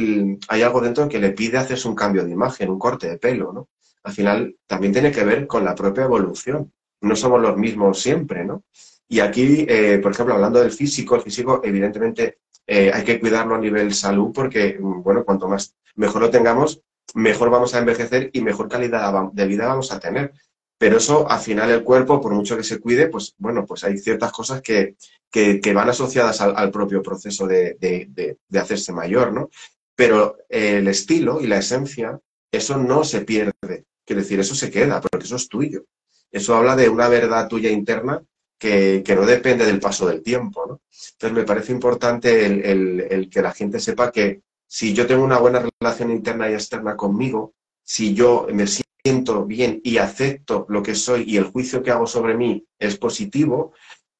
[0.48, 3.52] hay algo dentro que le pide hacerse un cambio de imagen, un corte de pelo,
[3.52, 3.68] ¿no?
[4.04, 6.72] Al final también tiene que ver con la propia evolución.
[7.00, 8.62] No somos los mismos siempre, ¿no?
[9.08, 13.54] Y aquí, eh, por ejemplo, hablando del físico, el físico evidentemente eh, hay que cuidarlo
[13.54, 16.82] a nivel salud porque, bueno, cuanto más mejor lo tengamos,
[17.14, 20.32] mejor vamos a envejecer y mejor calidad de vida vamos a tener.
[20.76, 23.98] Pero eso, al final, el cuerpo, por mucho que se cuide, pues bueno, pues hay
[23.98, 24.96] ciertas cosas que,
[25.30, 29.50] que, van asociadas al, propio proceso de, de, hacerse mayor, ¿no?
[29.96, 32.20] Pero el estilo y la esencia,
[32.52, 33.86] eso no se pierde.
[34.04, 35.84] Quiere decir, eso se queda, porque eso es tuyo.
[36.30, 38.22] Eso habla de una verdad tuya interna
[38.58, 40.80] que, no depende del paso del tiempo, ¿no?
[41.12, 45.66] Entonces, me parece importante el que la gente sepa que si yo tengo una buena
[45.80, 51.24] relación interna y externa conmigo, si yo me siento bien y acepto lo que soy
[51.26, 53.72] y el juicio que hago sobre mí es positivo,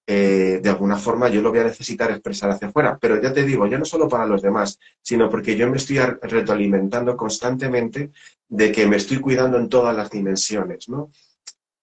[0.07, 2.96] eh, de alguna forma yo lo voy a necesitar expresar hacia afuera.
[2.98, 5.98] Pero ya te digo, ya no solo para los demás, sino porque yo me estoy
[5.98, 8.11] retroalimentando constantemente
[8.48, 11.11] de que me estoy cuidando en todas las dimensiones, ¿no?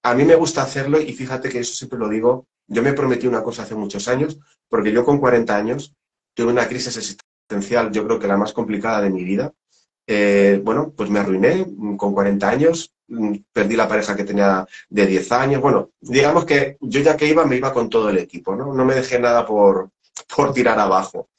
[0.05, 2.45] A mí me gusta hacerlo y fíjate que eso siempre lo digo.
[2.67, 4.37] Yo me prometí una cosa hace muchos años,
[4.69, 5.95] porque yo con 40 años
[6.35, 9.51] tuve una crisis existencial, yo creo que la más complicada de mi vida.
[10.05, 11.65] Eh, bueno, pues me arruiné
[11.97, 12.93] con 40 años,
[13.51, 15.59] perdí la pareja que tenía de 10 años.
[15.59, 18.75] Bueno, digamos que yo ya que iba, me iba con todo el equipo, ¿no?
[18.75, 19.89] No me dejé nada por,
[20.35, 21.29] por tirar abajo.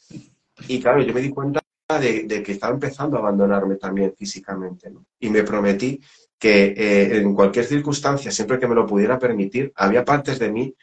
[0.67, 1.61] Y claro, yo me di cuenta
[2.01, 5.07] de, de que estaba empezando a abandonarme también físicamente, ¿no?
[5.21, 6.01] Y me prometí
[6.39, 10.75] que eh, en cualquier circunstancia, siempre que me lo pudiera permitir, había partes de mí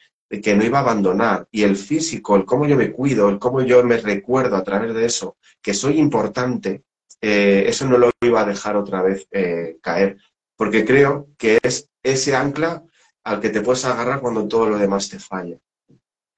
[0.42, 1.48] que no iba a abandonar.
[1.52, 4.94] Y el físico, el cómo yo me cuido, el cómo yo me recuerdo a través
[4.94, 6.84] de eso, que soy importante,
[7.22, 10.18] eh, eso no lo iba a dejar otra vez eh, caer.
[10.56, 12.84] Porque creo que es ese ancla
[13.24, 15.58] al que te puedes agarrar cuando todo lo demás te falla.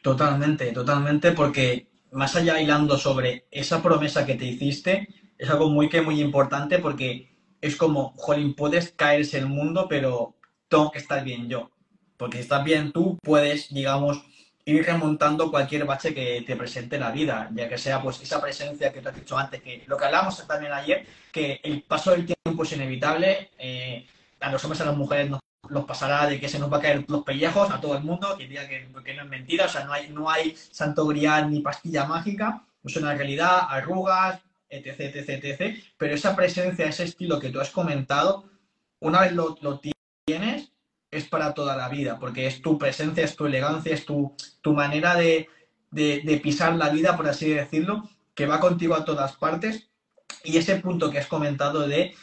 [0.02, 5.90] Totalmente, totalmente, porque más allá hilando sobre esa promesa que te hiciste, es algo muy
[5.90, 7.35] que muy importante porque
[7.68, 10.36] es como, jolín, puedes caerse el mundo, pero
[10.68, 11.72] tengo que estar bien yo.
[12.18, 14.24] Porque si estás bien tú, puedes, digamos,
[14.66, 18.92] ir remontando cualquier bache que te presente la vida, ya que sea pues esa presencia
[18.92, 22.26] que te has dicho antes, que lo que hablamos también ayer, que el paso del
[22.26, 24.08] tiempo es inevitable, eh,
[24.40, 25.32] a los hombres y a las mujeres
[25.70, 28.36] nos pasará de que se nos va a caer los pellejos a todo el mundo,
[28.38, 31.62] que diga que, no es mentira, o sea, no hay, no hay santo grial ni
[31.62, 34.40] pastilla mágica, es una realidad, arrugas,
[34.84, 38.50] etc, etc, pero esa presencia, ese estilo que tú has comentado,
[39.00, 39.80] una vez lo, lo
[40.26, 40.72] tienes,
[41.12, 44.74] es para toda la vida, porque es tu presencia, es tu elegancia, es tu, tu
[44.74, 45.48] manera de,
[45.92, 49.90] de, pisar la vida, por así decirlo, que va contigo a todas partes.
[50.44, 52.14] Y ese punto que has comentado de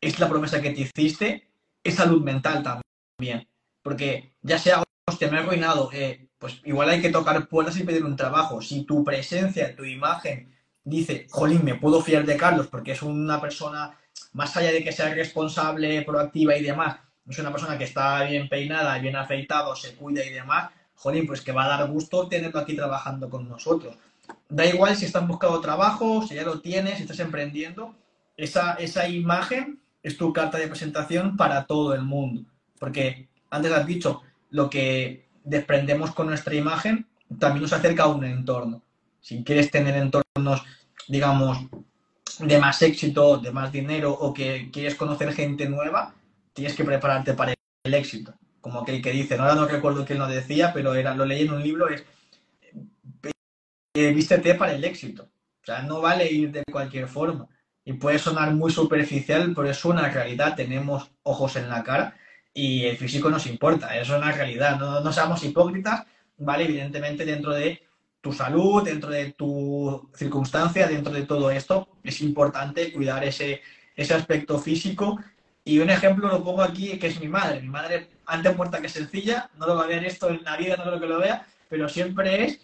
[0.00, 1.48] es la promesa que te hiciste,
[1.84, 3.48] es salud mental también.
[3.82, 7.84] Porque ya sea, hostia, me he arruinado, eh, pues igual hay que tocar puertas y
[7.84, 8.62] pedir un trabajo.
[8.62, 10.52] Si tu presencia, tu imagen
[10.84, 13.98] dice, jolín, me puedo fiar de Carlos porque es una persona,
[14.32, 16.96] más allá de que sea responsable, proactiva y demás,
[17.28, 21.40] es una persona que está bien peinada, bien afeitado, se cuida y demás, jolín, pues
[21.40, 23.96] que va a dar gusto tenerlo aquí trabajando con nosotros.
[24.48, 27.94] Da igual si estás buscando trabajo, si ya lo tienes, si estás emprendiendo,
[28.36, 32.44] esa, esa imagen es tu carta de presentación para todo el mundo.
[32.78, 37.06] Porque antes has dicho, lo que desprendemos con nuestra imagen
[37.38, 38.82] también nos acerca a un entorno.
[39.22, 40.62] Si quieres tener entornos,
[41.08, 41.58] digamos,
[42.40, 46.14] de más éxito, de más dinero o que quieres conocer gente nueva,
[46.52, 47.54] tienes que prepararte para
[47.84, 48.34] el éxito.
[48.60, 51.52] Como aquel que dice, ahora no recuerdo quién lo decía, pero era, lo leí en
[51.52, 52.04] un libro, es
[53.94, 55.24] eh, vístete para el éxito.
[55.62, 57.46] O sea, no vale ir de cualquier forma.
[57.84, 60.56] Y puede sonar muy superficial, pero es una realidad.
[60.56, 62.16] Tenemos ojos en la cara
[62.52, 63.96] y el físico nos importa.
[63.96, 64.78] Es una realidad.
[64.78, 66.06] No, no seamos hipócritas,
[66.38, 66.64] ¿vale?
[66.64, 67.82] Evidentemente, dentro de
[68.22, 73.60] tu salud, dentro de tu circunstancia, dentro de todo esto, es importante cuidar ese,
[73.94, 75.18] ese aspecto físico
[75.64, 77.60] y un ejemplo lo pongo aquí, que es mi madre.
[77.60, 80.76] Mi madre, antes muerta que sencilla, no lo va a ver esto en la vida,
[80.76, 82.60] no creo que lo vea, pero siempre es.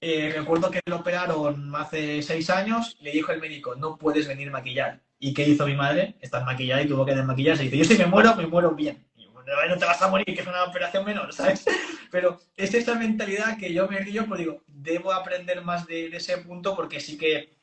[0.00, 4.50] Eh, recuerdo que lo operaron hace seis años, le dijo el médico, no puedes venir
[4.50, 5.00] maquillar.
[5.18, 6.16] ¿Y qué hizo mi madre?
[6.20, 7.64] Está maquillada y tuvo que desmaquillarse.
[7.64, 9.06] Y dice, yo si me muero, me muero bien.
[9.16, 11.64] Y bueno, no te vas a morir, que es una operación menor, ¿sabes?
[12.14, 16.38] Pero es esa mentalidad que yo me río, pues digo, debo aprender más de, ese
[16.38, 17.56] punto porque sí que,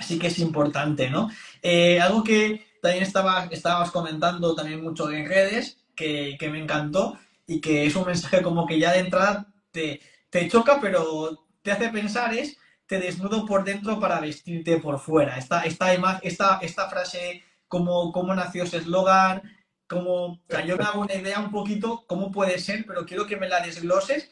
[0.00, 1.28] sí que es importante, ¿no?
[1.60, 7.60] Eh, algo que también estaba, estabas comentando también mucho en redes, que, me encantó y
[7.60, 11.90] que es un mensaje como que ya de entrada te, te choca, pero te hace
[11.90, 15.36] pensar es, te desnudo por dentro para vestirte por fuera.
[15.36, 15.92] Esta, esta,
[16.22, 19.42] esta, esta frase, cómo, cómo nació ese eslogan,
[19.88, 23.48] como, yo me hago una idea un poquito cómo puede ser, pero quiero que me
[23.48, 24.30] la desgloses,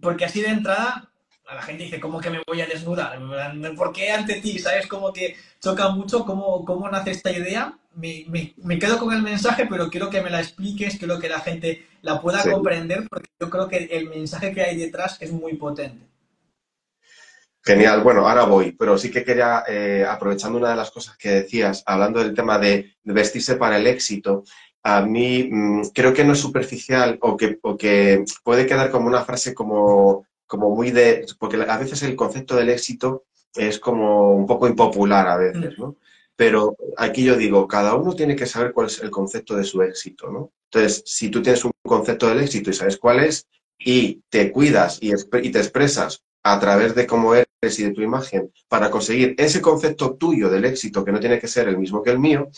[0.00, 1.10] porque así de entrada
[1.46, 3.18] a la gente dice, ¿cómo que me voy a desnudar?
[3.76, 4.58] ¿Por qué ante ti?
[4.58, 4.86] ¿Sabes?
[4.86, 7.78] Como que choca mucho cómo, cómo nace esta idea.
[7.94, 8.26] Me,
[8.58, 11.86] me, quedo con el mensaje, pero quiero que me la expliques, quiero que la gente
[12.02, 16.06] la pueda comprender, porque yo creo que el mensaje que hay detrás es muy potente.
[17.66, 21.30] Genial, bueno, ahora voy, pero sí que quería, eh, aprovechando una de las cosas que
[21.30, 24.44] decías, hablando del tema de vestirse para el éxito,
[24.88, 29.08] a mí mm, creo que no es superficial o que, o que puede quedar como
[29.08, 31.26] una frase como como muy de...
[31.38, 35.96] Porque a veces el concepto del éxito es como un poco impopular a veces, ¿no?
[36.36, 39.80] Pero aquí yo digo, cada uno tiene que saber cuál es el concepto de su
[39.82, 40.52] éxito, ¿no?
[40.70, 43.46] Entonces, si tú tienes un concepto del éxito y sabes cuál es,
[43.78, 47.45] y te cuidas y, te expresas a través de cómo eres
[47.78, 51.48] y de tu imagen para conseguir ese concepto tuyo del éxito, que no tiene que
[51.48, 52.48] ser el mismo que el mío,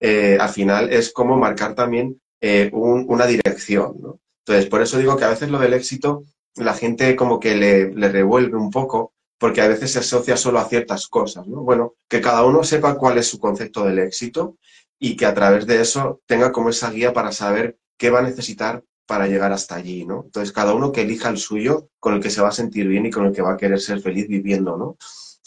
[0.00, 4.18] eh, al final es como marcar también eh, una dirección.
[4.44, 6.24] Entonces, por eso digo que a veces lo del éxito
[6.56, 10.68] la gente como que le, revuelve un poco porque a veces se asocia solo a
[10.68, 11.62] ciertas cosas, ¿no?
[11.62, 14.56] Bueno, que cada uno sepa cuál es su concepto del éxito
[14.98, 18.22] y que a través de eso tenga como esa guía para saber qué va a
[18.22, 20.22] necesitar para llegar hasta allí, ¿no?
[20.26, 23.06] Entonces, cada uno que elija el suyo con el que se va a sentir bien
[23.06, 24.96] y con el que va a querer ser feliz viviendo, ¿no?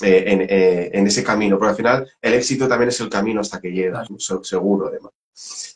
[0.02, 3.60] Eh, eh, en, ese camino, porque al final el éxito también es el camino hasta
[3.60, 4.08] que llegas,
[4.44, 5.12] seguro además.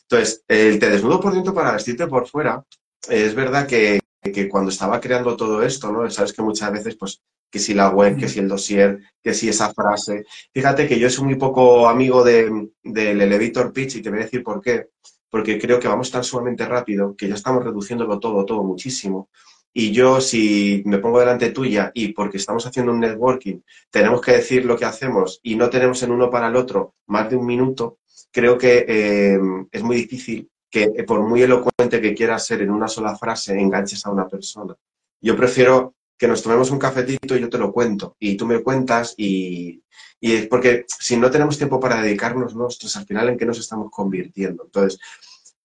[0.02, 2.64] Entonces, el te desnudo por dentro para vestirte por fuera,
[3.08, 6.10] es verdad que, que cuando estaba creando todo esto, ¿no?
[6.10, 7.20] Sabes que muchas veces, pues,
[7.50, 10.24] que si la web, que si el dossier, que si esa frase.
[10.52, 14.42] Fíjate que yo soy muy poco amigo del elevator pitch y te voy a decir
[14.42, 14.88] por qué.
[15.34, 19.30] Porque creo que vamos tan sumamente rápido que ya estamos reduciéndolo todo, todo muchísimo.
[19.72, 23.58] Y yo, si me pongo delante tuya y porque estamos haciendo un networking,
[23.90, 27.28] tenemos que decir lo que hacemos y no tenemos en uno para el otro más
[27.28, 27.98] de un minuto,
[28.30, 29.36] creo que eh,
[29.72, 34.06] es muy difícil que por muy elocuente que quieras ser en una sola frase, enganches
[34.06, 34.76] a una persona.
[35.20, 38.62] Yo prefiero que nos tomemos un cafetito y yo te lo cuento y tú me
[38.62, 39.82] cuentas y,
[40.20, 43.90] y porque si no tenemos tiempo para dedicarnos nosotros, al final en qué nos estamos
[43.90, 44.64] convirtiendo.
[44.64, 45.00] Entonces,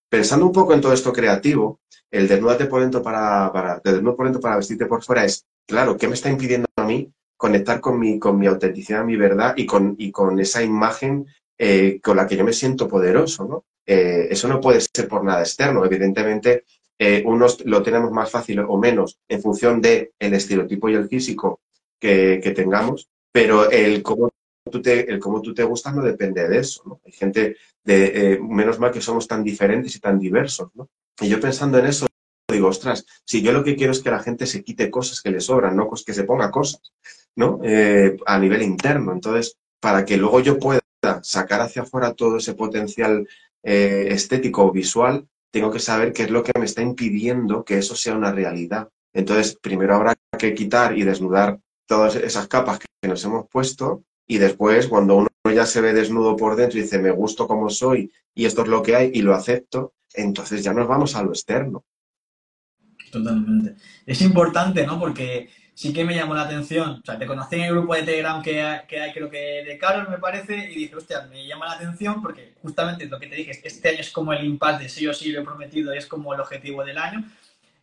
[0.08, 4.40] pensando un poco en todo esto creativo, el desnudarte por dentro para, para, por dentro
[4.40, 8.18] para vestirte por fuera es claro, ¿qué me está impidiendo a mí conectar con mi,
[8.18, 12.36] con mi autenticidad, mi verdad y con, y con esa imagen eh, con la que
[12.36, 13.64] yo me siento poderoso, ¿no?
[13.86, 15.84] Eh, eso no puede ser por nada externo.
[15.84, 16.64] Evidentemente,
[17.02, 21.08] eh, unos lo tenemos más fácil o menos en función del el estereotipo y el
[21.08, 21.60] físico
[21.98, 24.28] que, tengamos, pero el cómo,
[24.70, 27.00] tú te, el cómo tú te gustas no depende de eso.
[27.06, 30.90] Hay gente, de, menos mal que somos tan diferentes y tan diversos, ¿no?
[31.18, 32.06] Y yo pensando en eso,
[32.52, 35.30] digo, ostras, si yo lo que quiero es que la gente se quite cosas que
[35.30, 36.82] le sobran, no que se ponga cosas,
[37.34, 37.60] ¿no?
[37.64, 39.12] Eh, a nivel interno.
[39.12, 40.82] Entonces, para que luego yo pueda
[41.22, 43.26] sacar hacia afuera todo ese potencial
[43.62, 47.78] eh, estético o visual, tengo que saber qué es lo que me está impidiendo que
[47.78, 48.88] eso sea una realidad.
[49.12, 54.38] Entonces, primero habrá que quitar y desnudar todas esas capas que nos hemos puesto y
[54.38, 58.12] después, cuando uno ya se ve desnudo por dentro y dice, me gusto como soy
[58.32, 61.30] y esto es lo que hay y lo acepto, entonces ya nos vamos a lo
[61.30, 61.84] externo.
[63.10, 63.74] Totalmente.
[64.06, 65.00] Es importante, ¿no?
[65.00, 67.00] Porque sí que me llamó la atención.
[67.02, 69.64] O sea, te conocí en el grupo de Telegram que hay, que hay creo que
[69.66, 73.28] de Carol, me parece, y dije, hostia, me llama la atención porque justamente lo que
[73.28, 75.94] te dije este año es como el impasse de sí o sí lo he prometido
[75.94, 77.24] es como el objetivo del año.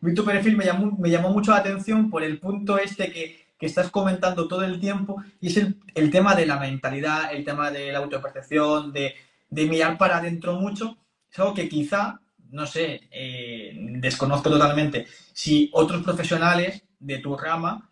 [0.00, 3.48] Vi tu perfil, me llamó, me llamó mucho la atención por el punto este que,
[3.58, 7.44] que estás comentando todo el tiempo y es el, el, tema de la mentalidad, el
[7.44, 9.16] tema de la autopercepción, de,
[9.50, 10.96] de mirar para adentro mucho.
[11.32, 12.20] Es algo que quizá,
[12.52, 17.87] no sé, eh, desconozco totalmente, si otros profesionales de tu rama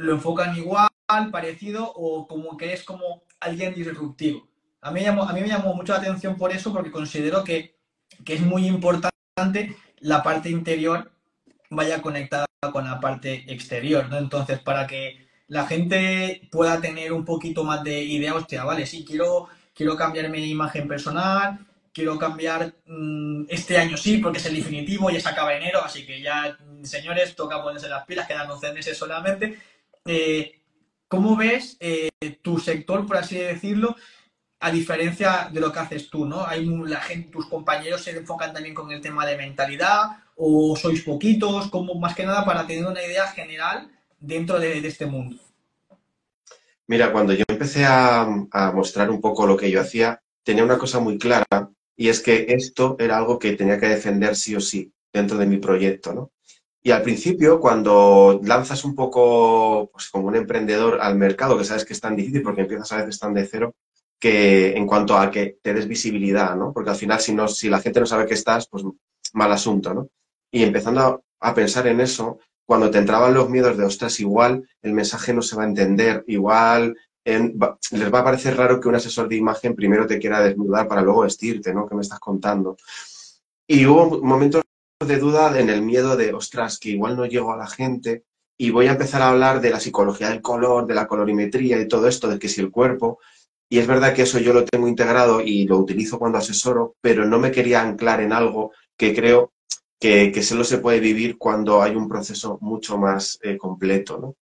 [0.00, 0.88] lo enfocan igual,
[1.30, 4.48] parecido o como que es como alguien disruptivo.
[4.80, 7.76] A mí, me llamó, mucho la atención por eso porque considero que,
[8.24, 11.12] que es muy importante la parte interior
[11.68, 14.08] vaya conectada con la parte exterior.
[14.12, 19.04] Entonces, para que la gente pueda tener un poquito más de idea, hostia, vale, sí,
[19.04, 21.58] quiero, quiero cambiar mi imagen personal,
[21.92, 26.06] quiero cambiar mmm, este año sí, porque es el definitivo, y se acaba enero, así
[26.06, 29.58] que ya, señores, toca ponerse las pilas, quedan 11 meses solamente.
[30.06, 30.60] Eh,
[31.08, 32.08] ¿Cómo ves eh,
[32.40, 33.96] tu sector, por así decirlo,
[34.60, 36.46] a diferencia de lo que haces tú, ¿no?
[36.46, 41.02] Hay la gente, tus compañeros se enfocan también con el tema de mentalidad o sois
[41.02, 45.36] poquitos, como más que nada para tener una idea general dentro de, este mundo.
[46.86, 50.78] Mira, cuando yo empecé a, a, mostrar un poco lo que yo hacía, tenía una
[50.78, 54.60] cosa muy clara y es que esto era algo que tenía que defender sí o
[54.60, 56.30] sí dentro de mi proyecto, ¿no?
[56.82, 61.84] Y al principio, cuando lanzas un poco, pues como un emprendedor al mercado, que sabes
[61.84, 63.74] que es tan difícil porque empiezas a veces tan de cero,
[64.18, 66.72] que en cuanto a que te des visibilidad, ¿no?
[66.72, 68.84] Porque al final, si, no, si la gente no sabe que estás, pues
[69.34, 70.08] mal asunto, ¿no?
[70.50, 74.92] Y empezando a, pensar en eso, cuando te entraban los miedos de, ostras, igual el
[74.92, 79.28] mensaje no se va a entender, igual les va a parecer raro que un asesor
[79.28, 81.86] de imagen primero te quiera desnudar para luego vestirte, ¿no?
[81.86, 82.76] ¿Qué me estás contando?
[83.66, 84.62] Y hubo momentos
[85.06, 88.24] de duda en el miedo de, ostras, que igual no llego a la gente
[88.58, 91.88] y voy a empezar a hablar de la psicología del color, de la colorimetría y
[91.88, 93.18] todo esto, de que si el cuerpo,
[93.70, 97.24] y es verdad que eso yo lo tengo integrado y lo utilizo cuando asesoro, pero
[97.24, 99.52] no me quería anclar en algo que creo
[99.98, 104.36] que, que solo se puede vivir cuando hay un proceso mucho más eh, completo, ¿no?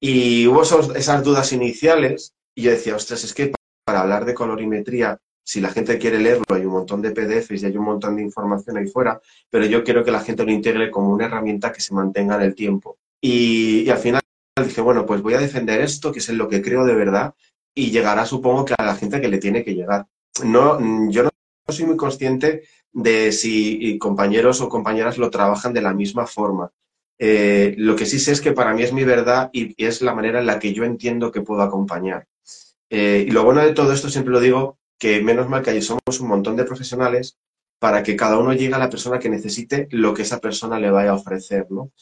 [0.00, 3.52] Y hubo esos, esas dudas iniciales y yo decía, ostras, es que
[3.84, 5.18] para hablar de colorimetría
[5.48, 8.22] si la gente quiere leerlo, hay un montón de PDFs y hay un montón de
[8.22, 11.80] información ahí fuera, pero yo quiero que la gente lo integre como una herramienta que
[11.80, 12.98] se mantenga en el tiempo.
[13.18, 14.20] Y, al final
[14.62, 17.32] dije, bueno, pues voy a defender esto, que es en lo que creo de verdad,
[17.74, 20.06] y llegará, supongo, que a la gente que le tiene que llegar.
[20.44, 20.78] No,
[21.10, 21.30] yo no
[21.66, 26.70] soy muy consciente de si compañeros o compañeras lo trabajan de la misma forma.
[27.18, 30.02] Eh, lo que sí sé es que para mí es mi verdad y, y, es
[30.02, 32.26] la manera en la que yo entiendo que puedo acompañar.
[32.90, 35.82] Eh, y lo bueno de todo esto, siempre lo digo, que menos mal que allí
[35.82, 37.38] somos un montón de profesionales
[37.78, 40.90] para que cada uno llegue a la persona que necesite lo que esa persona le
[40.90, 41.92] vaya a ofrecer, ¿no?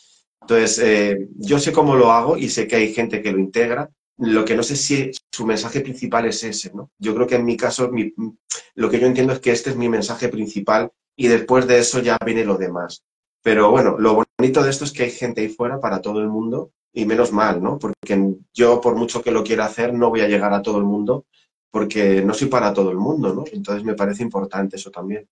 [0.41, 3.91] Entonces, eh, yo sé cómo lo hago y sé que hay gente que lo integra.
[4.19, 6.91] Lo que no sé si su mensaje principal es ese, ¿no?
[6.99, 7.91] Yo creo que en mi caso,
[8.75, 12.01] lo que yo entiendo es que este es mi mensaje principal y después de eso
[12.01, 13.03] ya viene lo demás.
[13.43, 16.29] Pero bueno, lo bonito de esto es que hay gente ahí fuera para todo el
[16.29, 17.79] mundo y menos mal, ¿no?
[17.79, 20.85] Porque yo, por mucho que lo quiera hacer, no voy a llegar a todo el
[20.85, 21.27] mundo
[21.77, 23.45] porque no soy para todo el mundo, ¿no?
[23.53, 25.29] Entonces me parece importante eso también.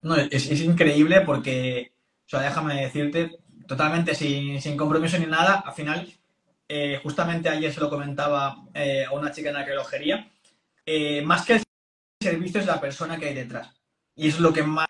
[0.00, 1.92] No, es, increíble porque,
[2.24, 6.10] o sea, déjame decirte, totalmente sin, compromiso ni nada, al final,
[6.66, 10.32] eh, justamente ayer se lo comentaba eh, a una chica en la relojería,
[10.86, 11.62] eh, más que el
[12.22, 13.68] servicio es la persona que hay detrás.
[14.16, 14.88] Y es lo que más,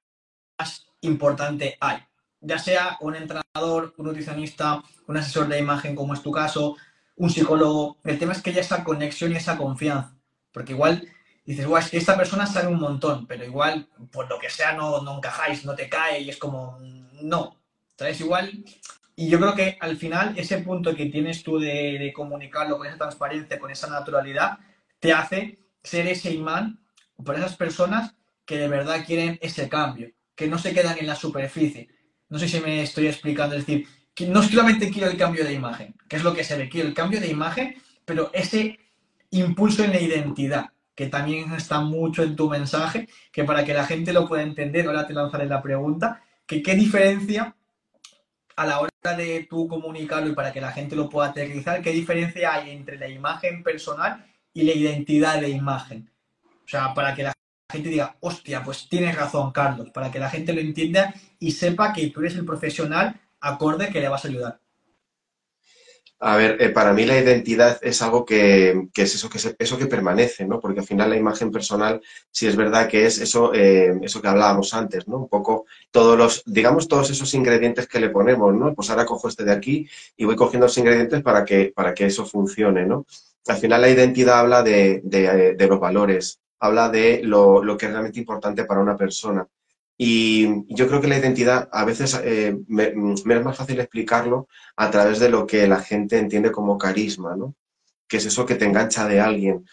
[0.56, 1.98] más importante hay.
[2.40, 6.76] Ya sea un entrenador, un nutricionista, un asesor de imagen, como es tu caso,
[7.16, 7.96] un psicólogo.
[8.04, 10.14] El tema es que haya esa conexión y esa confianza.
[10.52, 11.08] Porque igual
[11.44, 14.72] dices, guau, es que esta persona sabe un montón, pero igual, por lo que sea,
[14.72, 16.78] no, no encajáis, no te cae y es como,
[17.22, 17.60] no.
[17.90, 18.64] Entonces, igual,
[19.14, 22.86] Y yo creo que al final ese punto que tienes tú de, de comunicarlo con
[22.86, 24.58] esa transparencia, con esa naturalidad,
[25.00, 26.80] te hace ser ese imán
[27.24, 31.14] por esas personas que de verdad quieren ese cambio, que no se quedan en la
[31.14, 31.88] superficie.
[32.28, 35.52] No sé si me estoy explicando, es decir, que no solamente quiero el cambio de
[35.52, 38.78] imagen, que es lo que se ve, quiero el cambio de imagen, pero ese
[39.32, 43.84] impulso en la identidad, que también está mucho en tu mensaje, que para que la
[43.84, 47.56] gente lo pueda entender, ahora te lanzaré la pregunta, que qué diferencia
[48.56, 51.90] a la hora de tú comunicarlo y para que la gente lo pueda aterrizar, qué
[51.90, 56.10] diferencia hay entre la imagen personal y la identidad de imagen.
[56.64, 57.32] O sea, para que la
[57.70, 61.92] gente diga, hostia, pues tienes razón, Carlos, para que la gente lo entienda y sepa
[61.92, 64.61] que tú eres el profesional acorde que le vas a ayudar.
[66.24, 69.86] A ver, eh, para mí la identidad es algo que, es eso que, eso que
[69.86, 70.60] permanece, ¿no?
[70.60, 72.00] Porque al final la imagen personal,
[72.30, 75.16] sí es verdad que es eso, eh, eso que hablábamos antes, ¿no?
[75.18, 78.72] Un poco todos los, digamos, todos esos ingredientes que le ponemos, ¿no?
[78.72, 82.06] Pues ahora cojo este de aquí y voy cogiendo los ingredientes para que, para que
[82.06, 83.04] eso funcione, ¿no?
[83.48, 87.90] Al final la identidad habla de, de, los valores, habla de lo, lo, que es
[87.90, 89.44] realmente importante para una persona.
[90.04, 94.90] Y yo creo que la identidad a veces eh, me, es más fácil explicarlo a
[94.90, 97.54] través de lo que la gente entiende como carisma, ¿no?
[98.08, 99.64] Que es eso que te engancha de alguien.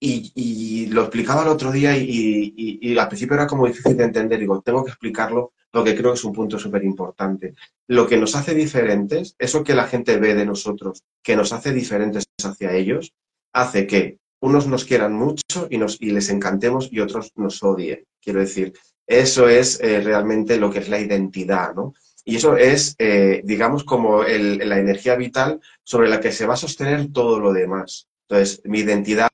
[0.00, 4.40] Y, lo explicaba el otro día y, y, al principio era como difícil de entender.
[4.40, 7.54] Digo, tengo que explicarlo porque creo que es un punto súper importante.
[7.86, 11.72] Lo que nos hace diferentes, eso que la gente ve de nosotros, que nos hace
[11.72, 13.12] diferentes hacia ellos,
[13.52, 18.04] hace que unos nos quieran mucho y, nos, y les encantemos y otros nos odien.
[18.20, 18.72] Quiero decir,
[19.20, 21.94] eso es eh, realmente lo que es la identidad, ¿no?
[22.24, 26.56] Y eso es, eh, digamos, como la energía vital sobre la que se va a
[26.56, 28.08] sostener todo lo demás.
[28.28, 29.28] Entonces, mi identidad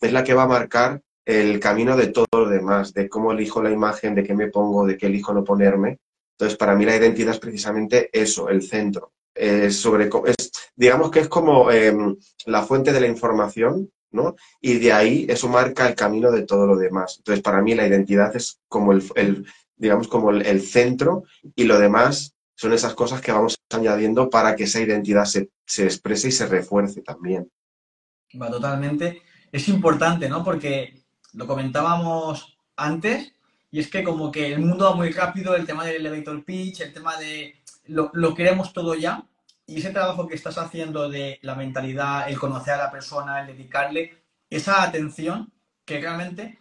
[0.00, 3.62] es la que va a marcar el camino de todo lo demás, de cómo elijo
[3.62, 5.98] la imagen, de qué me pongo, de qué elijo no ponerme.
[6.36, 9.12] Entonces, para mí la identidad es precisamente eso, el centro.
[9.70, 12.16] Sobre, es, digamos que es como em,
[12.46, 13.90] la fuente de la información
[14.60, 17.16] y de ahí eso marca el camino de todo lo demás.
[17.18, 21.24] Entonces, para mí la identidad es como el, digamos, como el, centro
[21.54, 25.50] y lo demás son esas cosas que vamos añadiendo para que esa identidad se,
[25.84, 27.50] exprese y se refuerce también.
[28.40, 29.22] Va, totalmente.
[29.50, 30.44] Es importante, ¿no?
[30.44, 33.32] Porque lo comentábamos antes
[33.70, 36.80] y es que como que el mundo va muy rápido, el tema del elevator pitch,
[36.80, 37.56] el tema de
[37.86, 39.24] lo, lo queremos todo ya
[39.66, 43.46] y ese trabajo que estás haciendo de la mentalidad, el conocer a la persona, el
[43.46, 45.52] dedicarle esa atención
[45.84, 46.58] que realmente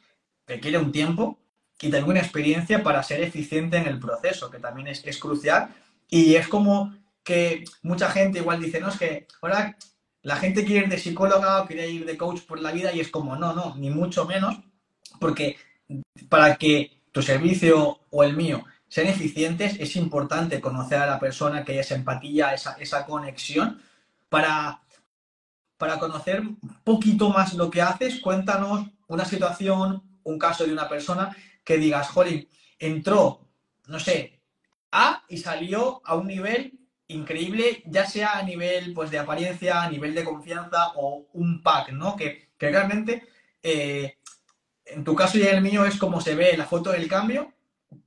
[0.47, 1.39] requiere un tiempo
[1.81, 5.73] y también una experiencia para ser eficiente en el proceso, que también es, es crucial.
[6.09, 9.77] Y es como que mucha gente igual dice, no, es que ahora
[10.21, 13.01] la gente quiere ir de psicóloga o quiere ir de coach por la vida y
[13.01, 14.59] es como, no, no, ni mucho menos,
[15.19, 15.57] porque
[16.29, 18.63] para que tu servicio o el mío
[18.93, 23.81] sean eficientes, es importante conocer a la persona, que esa empatía, esa, esa conexión,
[24.29, 24.83] para,
[25.77, 28.19] para conocer un poquito más lo que haces.
[28.19, 33.47] Cuéntanos una situación, un caso de una persona que digas, jolín, entró,
[33.87, 34.39] no sé,
[34.91, 36.77] A y salió a un nivel
[37.07, 41.93] increíble, ya sea a nivel pues, de apariencia, a nivel de confianza o un pack,
[41.93, 42.15] ¿no?
[42.15, 43.23] Que, realmente,
[43.63, 44.19] eh,
[44.85, 47.53] en tu caso y en el mío, es como se ve la foto del cambio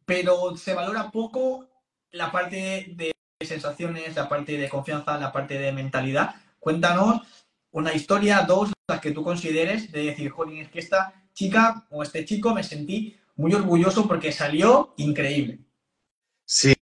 [0.05, 1.68] pero se valora poco
[2.11, 3.12] la parte de
[3.45, 6.34] sensaciones, la parte de confianza, la parte de mentalidad.
[6.59, 7.22] Cuéntanos
[7.70, 12.03] una historia, dos, las que tú consideres, de decir, joder, es que esta chica o
[12.03, 15.59] este chico me sentí muy orgulloso porque salió increíble.
[16.47, 16.74] Sí,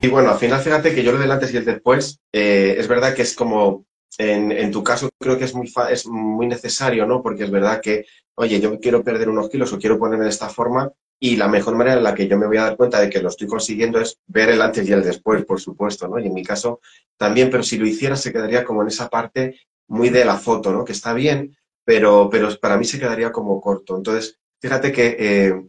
[0.00, 2.86] y bueno, al final fíjate que yo lo del antes y el después, eh, es
[2.86, 3.86] verdad que es como,
[4.18, 7.22] en, en, tu caso creo que es muy, es muy necesario, ¿no?
[7.22, 8.04] Porque es verdad que,
[8.36, 11.74] oye, yo quiero perder unos kilos o quiero ponerme de esta forma, y la mejor
[11.76, 14.00] manera en la que yo me voy a dar cuenta de que lo estoy consiguiendo
[14.00, 16.18] es ver el antes y el después, por supuesto, ¿no?
[16.18, 16.80] Y en mi caso
[17.16, 19.58] también, pero si lo hiciera se quedaría como en esa parte
[19.88, 20.84] muy de la foto, ¿no?
[20.84, 23.96] Que está bien, pero, pero para mí se quedaría como corto.
[23.96, 25.62] Entonces, fíjate que eh,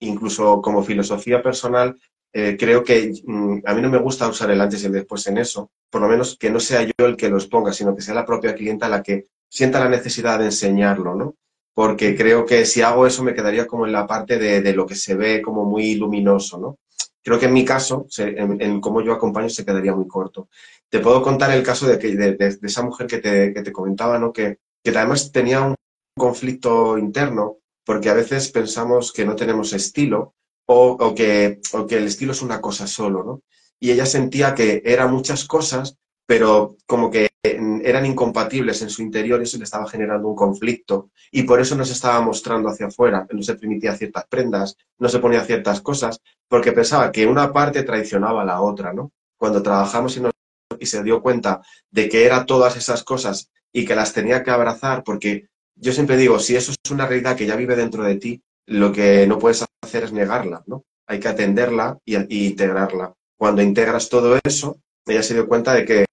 [0.00, 1.98] incluso como filosofía personal,
[2.32, 5.26] eh, creo que mm, a mí no me gusta usar el antes y el después
[5.26, 8.02] en eso, por lo menos que no sea yo el que lo exponga, sino que
[8.02, 11.36] sea la propia clienta la que sienta la necesidad de enseñarlo, ¿no?
[11.74, 14.94] Porque creo que si hago eso me quedaría como en la parte de, lo que
[14.94, 16.78] se ve como muy luminoso, ¿no?
[17.22, 20.48] Creo que en mi caso, en, cómo yo acompaño, se quedaría muy corto.
[20.88, 24.18] Te puedo contar el caso de, que, de, esa mujer que te, que te comentaba,
[24.18, 24.32] ¿no?
[24.32, 25.76] Que, que además tenía un
[26.16, 30.34] conflicto interno, porque a veces pensamos que no tenemos estilo
[30.66, 33.42] o, o, que, o que el estilo es una cosa solo, ¿no?
[33.80, 35.96] Y ella sentía que eran muchas cosas,
[36.26, 41.10] pero como que eran incompatibles en su interior y eso le estaba generando un conflicto
[41.32, 45.08] y por eso no se estaba mostrando hacia afuera, no se permitía ciertas prendas, no
[45.08, 49.10] se ponía ciertas cosas, porque pensaba que una parte traicionaba a la otra, ¿no?
[49.36, 50.32] Cuando trabajamos y nos
[50.78, 54.50] y se dio cuenta de que era todas esas cosas y que las tenía que
[54.50, 58.16] abrazar, porque yo siempre digo, si eso es una realidad que ya vive dentro de
[58.16, 60.84] ti, lo que no puedes hacer es negarla, ¿no?
[61.06, 63.12] Hay que atenderla y, y integrarla.
[63.36, 66.06] Cuando integras todo eso, ella se dio cuenta de que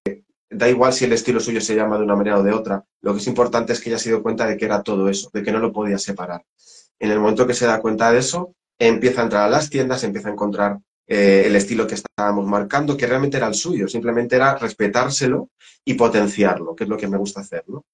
[0.50, 3.14] da igual si el estilo suyo se llama de una manera o de otra, lo
[3.14, 5.44] que es importante es que ella se dio cuenta de que era todo eso, de
[5.44, 6.44] que no lo podía separar.
[7.00, 10.04] En el momento que se da cuenta de eso, empieza a entrar a las tiendas,
[10.04, 14.36] empieza a encontrar eh, el estilo que estábamos marcando, que realmente era el suyo, simplemente
[14.36, 15.50] era respetárselo
[15.86, 17.86] y potenciarlo, que es lo que me gusta hacer, ¿no?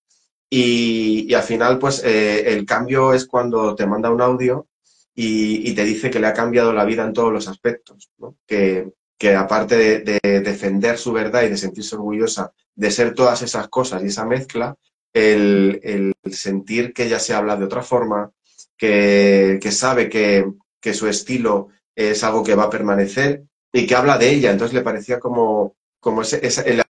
[0.50, 4.68] Y, al final, pues eh, el cambio es cuando te manda un audio
[5.14, 8.38] y, te dice que le ha cambiado la vida en todos los aspectos, ¿no?
[8.46, 13.70] que, que aparte de, defender su verdad y de sentirse orgullosa de ser todas esas
[13.70, 14.76] cosas y esa mezcla,
[15.14, 18.32] el, sentir que ella se habla de otra forma,
[18.78, 20.46] que, sabe que,
[20.94, 24.52] su estilo es algo que va a permanecer y que habla de ella.
[24.52, 26.84] Entonces le parecía como, como ese, el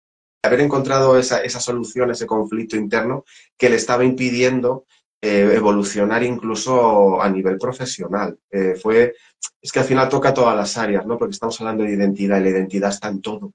[0.41, 3.25] haber encontrado esa, esa solución, ese conflicto interno
[3.57, 4.85] que le estaba impidiendo
[5.25, 8.37] eh, evolucionar incluso a nivel profesional.
[8.51, 9.13] Eh, fue,
[9.61, 11.17] es que al final toca todas las áreas, ¿no?
[11.17, 13.53] Porque estamos hablando de identidad y la identidad está en todo.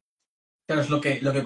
[0.66, 1.44] Claro, es lo que, lo que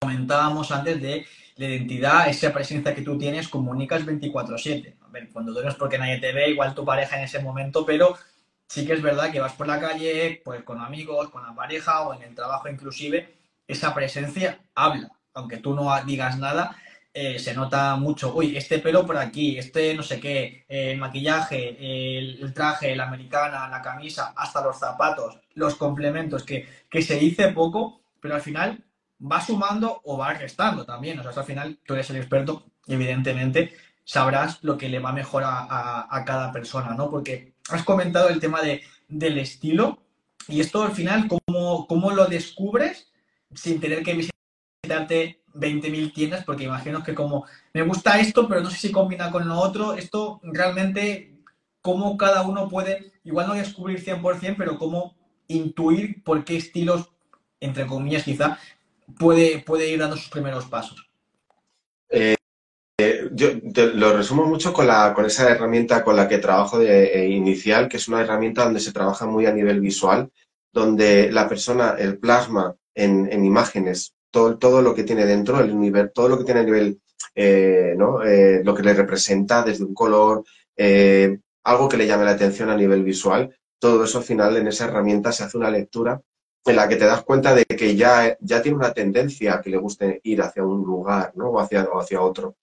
[0.00, 4.96] comentábamos antes de la identidad, esa presencia que tú tienes, comunicas 24/7.
[5.34, 8.16] Cuando duermes porque nadie te ve, igual tu pareja en ese momento, pero
[8.66, 12.08] sí que es verdad que vas por la calle, pues con amigos, con la pareja
[12.08, 13.34] o en el trabajo inclusive,
[13.66, 16.74] esa presencia habla, aunque tú no digas nada,
[17.20, 22.16] eh, se nota mucho, uy, este pelo por aquí, este no sé qué, el maquillaje,
[22.16, 26.68] el, traje, la americana, la camisa, hasta los zapatos, los complementos, que,
[27.02, 28.84] se dice poco, pero al final
[29.20, 31.18] va sumando o va restando también.
[31.18, 35.42] O sea, al final tú eres el experto evidentemente sabrás lo que le va mejor
[35.44, 37.10] a, cada persona, ¿no?
[37.10, 40.04] Porque has comentado el tema de, del estilo
[40.46, 43.10] y esto al final, ¿cómo, ¿cómo lo descubres
[43.52, 44.14] sin tener que
[44.82, 49.30] visitarte 20.000 tiendas, porque imagino que como me gusta esto, pero no sé si combina
[49.30, 51.34] con lo otro, esto realmente,
[51.80, 55.16] cómo cada uno puede, igual no descubrir 100%, pero cómo
[55.48, 57.10] intuir por qué estilos,
[57.60, 58.58] entre comillas quizá,
[59.18, 61.08] puede, puede ir dando sus primeros pasos.
[62.10, 62.36] Eh,
[63.32, 63.48] yo
[63.94, 67.88] lo resumo mucho con, la, con esa herramienta con la que trabajo de, eh, inicial,
[67.88, 70.30] que es una herramienta donde se trabaja muy a nivel visual,
[70.72, 76.12] donde la persona, el plasma en imágenes todo, todo lo que tiene dentro, el universo,
[76.14, 77.00] todo lo que tiene a nivel,
[77.34, 78.22] eh, ¿no?
[78.22, 80.44] Eh, lo que le representa desde un color,
[80.76, 84.68] eh, algo que le llame la atención a nivel visual, todo eso al final en
[84.68, 86.20] esa herramienta se hace una lectura
[86.64, 89.78] en la que te das cuenta de que ya, ya tiene una tendencia que le
[89.78, 91.50] guste ir hacia un lugar ¿no?
[91.50, 92.56] o, hacia, o hacia otro.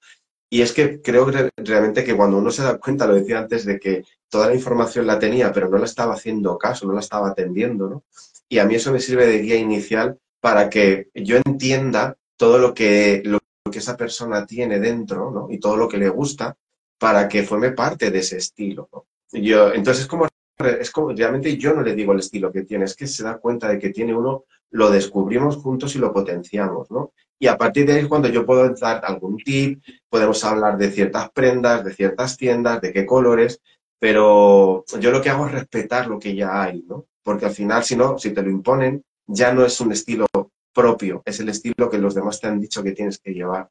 [0.49, 3.65] Y es que creo que realmente que cuando uno se da cuenta, lo decía antes,
[3.65, 6.99] de que toda la información la tenía, pero no la estaba haciendo caso, no la
[6.99, 8.03] estaba atendiendo, ¿no?
[8.47, 12.73] Y a mí eso me sirve de guía inicial para que yo entienda todo lo
[12.73, 13.39] que, lo
[13.71, 15.47] que esa persona tiene dentro ¿no?
[15.49, 16.55] y todo lo que le gusta
[16.97, 18.89] para que forme parte de ese estilo.
[19.31, 20.27] Yo, entonces es como,
[20.57, 23.37] es como, realmente yo no le digo el estilo que tiene, es que se da
[23.37, 27.13] cuenta de que tiene uno, lo descubrimos juntos y lo potenciamos, ¿no?
[27.37, 31.29] Y a partir de ahí cuando yo puedo dar algún tip, podemos hablar de ciertas
[31.31, 33.61] prendas, de ciertas tiendas, de qué colores,
[33.99, 37.05] pero yo lo que hago es respetar lo que ya hay, ¿no?
[37.23, 40.27] Porque al final, si no, si te lo imponen, ya no es un estilo
[40.73, 43.69] propio, es el estilo que los demás te han dicho que tienes que llevar.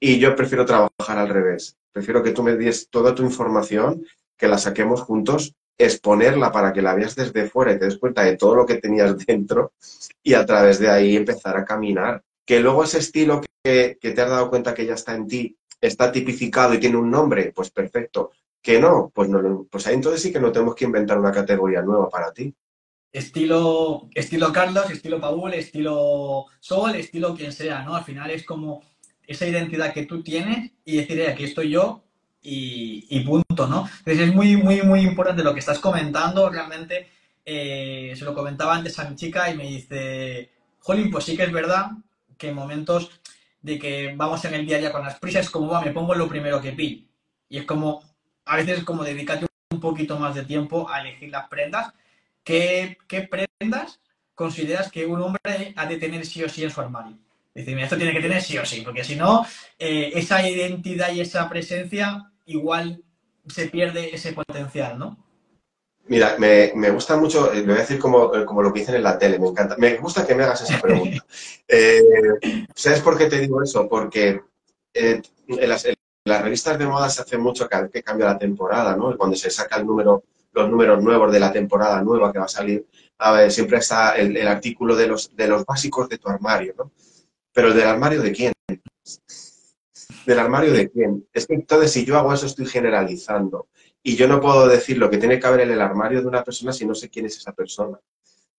[0.00, 1.76] Y yo prefiero trabajar al revés.
[1.92, 4.04] Prefiero que tú me des toda tu información,
[4.36, 8.22] que la saquemos juntos, exponerla para que la veas desde fuera y te des cuenta
[8.22, 9.72] de todo lo que tenías dentro
[10.22, 12.22] y a través de ahí empezar a caminar.
[12.44, 16.12] Que luego ese estilo que, te has dado cuenta que ya está en ti, está
[16.12, 18.30] tipificado y tiene un nombre, pues perfecto.
[18.62, 21.82] Que no, pues no, pues ahí entonces sí que no tenemos que inventar una categoría
[21.82, 22.54] nueva para ti
[23.12, 27.94] estilo, estilo Carlos, estilo Paul, estilo Sol, estilo quien sea, ¿no?
[27.94, 28.82] Al final es como
[29.26, 32.04] esa identidad que tú tienes y decir, aquí estoy yo
[32.42, 33.88] y, punto, ¿no?
[33.98, 37.08] Entonces es muy, muy, muy importante lo que estás comentando, realmente
[37.44, 41.42] eh, se lo comentaba antes a mi chica y me dice, Jolín, pues sí que
[41.44, 41.90] es verdad
[42.38, 43.10] que en momentos
[43.62, 46.14] de que vamos en el día a día con las prisas, como va, me pongo
[46.14, 47.08] lo primero que vi.
[47.48, 48.02] Y es como,
[48.44, 51.92] a veces es como dedicarte un poquito más de tiempo a elegir las prendas
[52.46, 54.00] ¿qué, prendas
[54.34, 57.18] consideras que un hombre ha de tener sí o sí en su armario?
[57.54, 59.44] Decirme, esto tiene que tener sí o sí, porque si no,
[59.78, 63.02] eh, esa identidad y esa presencia igual
[63.48, 65.24] se pierde ese potencial, ¿no?
[66.08, 68.94] Mira, me, gusta mucho, eh, lo voy a decir como, eh, como, lo que dicen
[68.94, 69.76] en la tele, me encanta.
[69.76, 71.24] Me gusta que me hagas esa pregunta.
[72.74, 73.88] ¿Sabes por qué te digo eso?
[73.88, 74.40] Porque
[74.94, 75.84] en, las,
[76.42, 79.16] revistas de moda se hace mucho vez que cambia la temporada, ¿no?
[79.16, 80.22] Cuando se saca el número
[80.56, 82.86] los números nuevos de la temporada nueva que va a salir,
[83.50, 86.92] siempre está el, artículo de los, de los básicos de tu armario, ¿no?
[87.52, 88.52] Pero el del armario de quién?
[90.24, 91.28] ¿Del armario de quién?
[91.32, 93.68] Es que entonces si yo hago eso estoy generalizando.
[94.02, 96.42] Y yo no puedo decir lo que tiene que haber en el armario de una
[96.42, 97.98] persona si no sé quién es esa persona.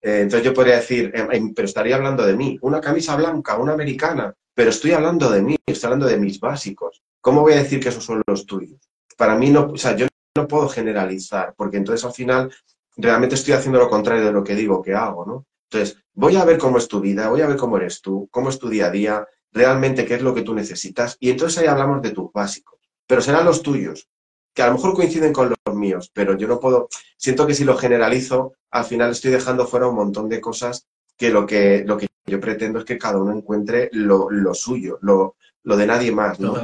[0.01, 2.59] Eh, entonces yo podría decir, em, em, pero estaría hablando de mí.
[2.61, 7.01] Una camisa blanca, una americana, pero estoy hablando de mí, estoy hablando de mis básicos.
[7.21, 8.79] ¿Cómo voy a decir que esos son los tuyos?
[9.17, 12.51] Para mí no, o sea, yo no puedo generalizar, porque entonces al final
[12.95, 15.45] realmente estoy haciendo lo contrario de lo que digo que hago, ¿no?
[15.69, 18.49] Entonces, voy a ver cómo es tu vida, voy a ver cómo eres tú, cómo
[18.49, 21.67] es tu día a día, realmente qué es lo que tú necesitas, y entonces ahí
[21.67, 24.07] hablamos de tus básicos, pero serán los tuyos,
[24.53, 27.65] que a lo mejor coinciden con los míos, pero yo no puedo, siento que si
[27.65, 31.97] lo generalizo, al final estoy dejando fuera un montón de cosas que lo que, lo
[31.97, 36.39] que yo pretendo es que cada uno encuentre lo, suyo, lo, lo, de nadie más,
[36.39, 36.61] ¿no?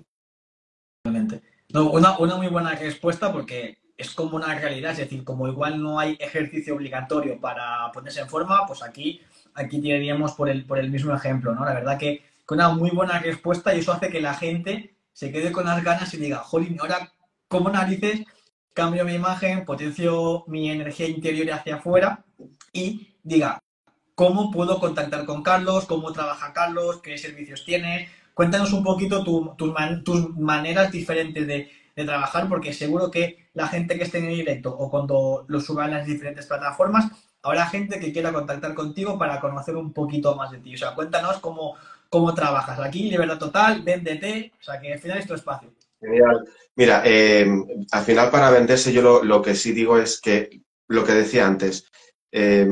[1.73, 5.99] No, una, muy buena respuesta porque es como una realidad, es decir, como igual no
[5.99, 9.21] hay ejercicio obligatorio para ponerse en forma, pues aquí,
[9.55, 11.65] aquí tiraríamos por el, por el mismo ejemplo, ¿no?
[11.65, 15.31] La verdad que con una muy buena respuesta y eso hace que la gente se
[15.31, 17.11] quede con las ganas y diga, jolín, ahora,
[17.47, 18.21] ¿cómo narices
[18.73, 22.23] cambio mi imagen, potencio mi energía interior hacia afuera
[22.71, 23.59] y diga,
[24.13, 25.85] ¿cómo puedo contactar con Carlos?
[25.85, 27.01] ¿Cómo trabaja Carlos?
[27.01, 28.09] ¿Qué servicios tiene?
[28.33, 34.17] Cuéntanos un poquito tus maneras diferentes de trabajar, porque seguro que la gente que esté
[34.19, 37.11] en directo o cuando lo suba en las diferentes plataformas,
[37.43, 40.73] habrá gente que quiera contactar contigo para conocer un poquito más de ti.
[40.73, 41.75] O sea, cuéntanos cómo,
[42.09, 42.79] cómo trabajas.
[42.79, 45.69] Aquí, libertad total, véndete, o sea, que al final es tu espacio.
[45.99, 46.47] Genial.
[46.75, 47.45] Mira, eh,
[47.91, 51.85] al final para venderse yo lo, que sí digo es que lo que decía antes,
[52.31, 52.67] eh,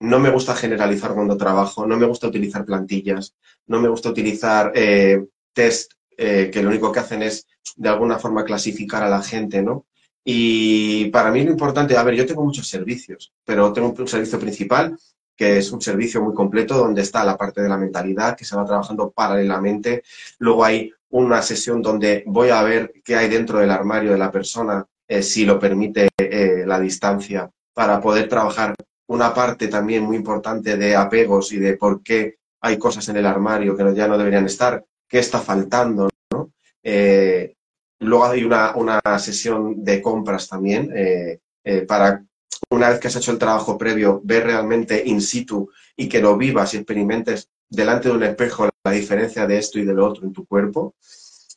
[0.00, 3.34] no me gusta generalizar cuando trabajo, no me gusta utilizar plantillas,
[3.66, 8.18] no me gusta utilizar eh, test eh, que lo único que hacen es de alguna
[8.18, 9.86] forma clasificar a la gente, ¿no?
[10.24, 14.38] Y para mí lo importante, a ver, yo tengo muchos servicios, pero tengo un servicio
[14.38, 14.96] principal
[15.36, 18.56] que es un servicio muy completo donde está la parte de la mentalidad que se
[18.56, 20.04] va trabajando paralelamente.
[20.38, 24.30] Luego hay una sesión donde voy a ver qué hay dentro del armario de la
[24.30, 28.74] persona, eh, si lo permite eh, la distancia, para poder trabajar
[29.08, 33.26] una parte también muy importante de apegos y de por qué hay cosas en el
[33.26, 36.52] armario que ya no deberían estar, qué está faltando, ¿no?
[36.82, 37.54] Eh,
[38.00, 38.72] luego hay una,
[39.18, 42.24] sesión de compras también eh, eh, para,
[42.70, 46.36] una vez que has hecho el trabajo previo, ver realmente in situ y que lo
[46.36, 50.24] vivas y experimentes delante de un espejo la diferencia de esto y de lo otro
[50.24, 50.94] en tu cuerpo.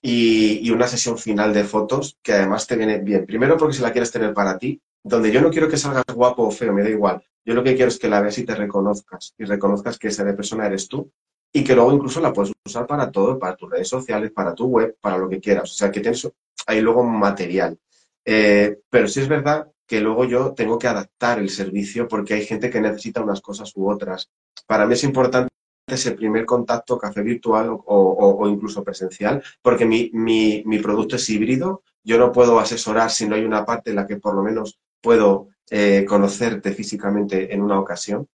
[0.01, 3.25] Y, una sesión final de fotos que además te viene bien.
[3.25, 6.43] Primero porque si la quieres tener para ti, donde yo no quiero que salgas guapo
[6.43, 7.23] o feo, me da igual.
[7.45, 10.23] Yo lo que quiero es que la veas y te reconozcas y reconozcas que esa
[10.35, 11.11] persona eres tú
[11.53, 14.65] y que luego incluso la puedes usar para todo, para tus redes sociales, para tu
[14.65, 15.71] web, para lo que quieras.
[15.71, 16.29] O sea, que tienes
[16.65, 17.77] ahí luego material.
[18.25, 22.45] Eh, pero sí es verdad que luego yo tengo que adaptar el servicio porque hay
[22.45, 24.29] gente que necesita unas cosas u otras.
[24.65, 25.49] Para mí es importante
[25.87, 31.83] ese primer contacto, café virtual o, incluso presencial, porque mi, mi, producto es híbrido.
[32.03, 34.77] Yo no puedo asesorar si no hay una parte en la que por lo menos
[35.01, 38.27] puedo eh, conocerte físicamente en una ocasión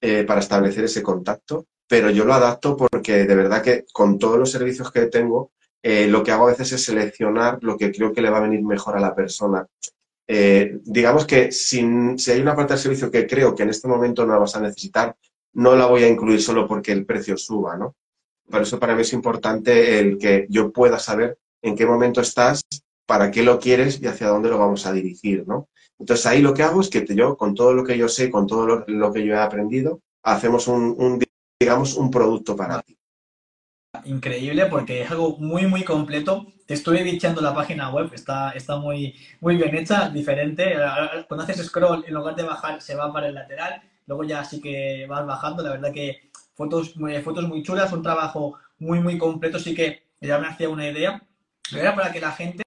[0.00, 4.38] eh, para establecer ese contacto pero yo lo adapto porque de verdad que con todos
[4.38, 5.52] los servicios que tengo,
[5.82, 8.48] eh, lo que hago a veces es seleccionar lo que creo que le va a
[8.48, 9.66] venir mejor a la persona.
[10.26, 14.32] Digamos que si, hay una parte del servicio que creo que en este momento no
[14.32, 15.14] la vas a necesitar,
[15.52, 17.94] no la voy a incluir solo porque el precio suba, ¿no?
[18.50, 22.62] Por eso para mí es importante el que yo pueda saber en qué momento estás,
[23.06, 25.68] para qué lo quieres y hacia dónde lo vamos a dirigir, ¿no?
[25.98, 28.46] Entonces ahí lo que hago es que yo, con todo lo que yo sé, con
[28.46, 31.22] todo lo, que yo he aprendido, hacemos un,
[31.60, 32.98] digamos, un producto para ti.
[34.04, 36.46] Increíble porque es algo muy, muy completo.
[36.66, 40.74] Estoy bicheando la página web, está, está muy, muy bien hecha, diferente.
[41.28, 43.80] Cuando haces scroll, en lugar de bajar, se va para el lateral.
[44.06, 45.62] Luego ya sí que vas bajando.
[45.62, 49.58] La verdad que fotos muy, fotos muy chulas, un trabajo muy, muy completo.
[49.58, 51.22] Sí que ya me hacía una idea.
[51.72, 52.64] Era para que la gente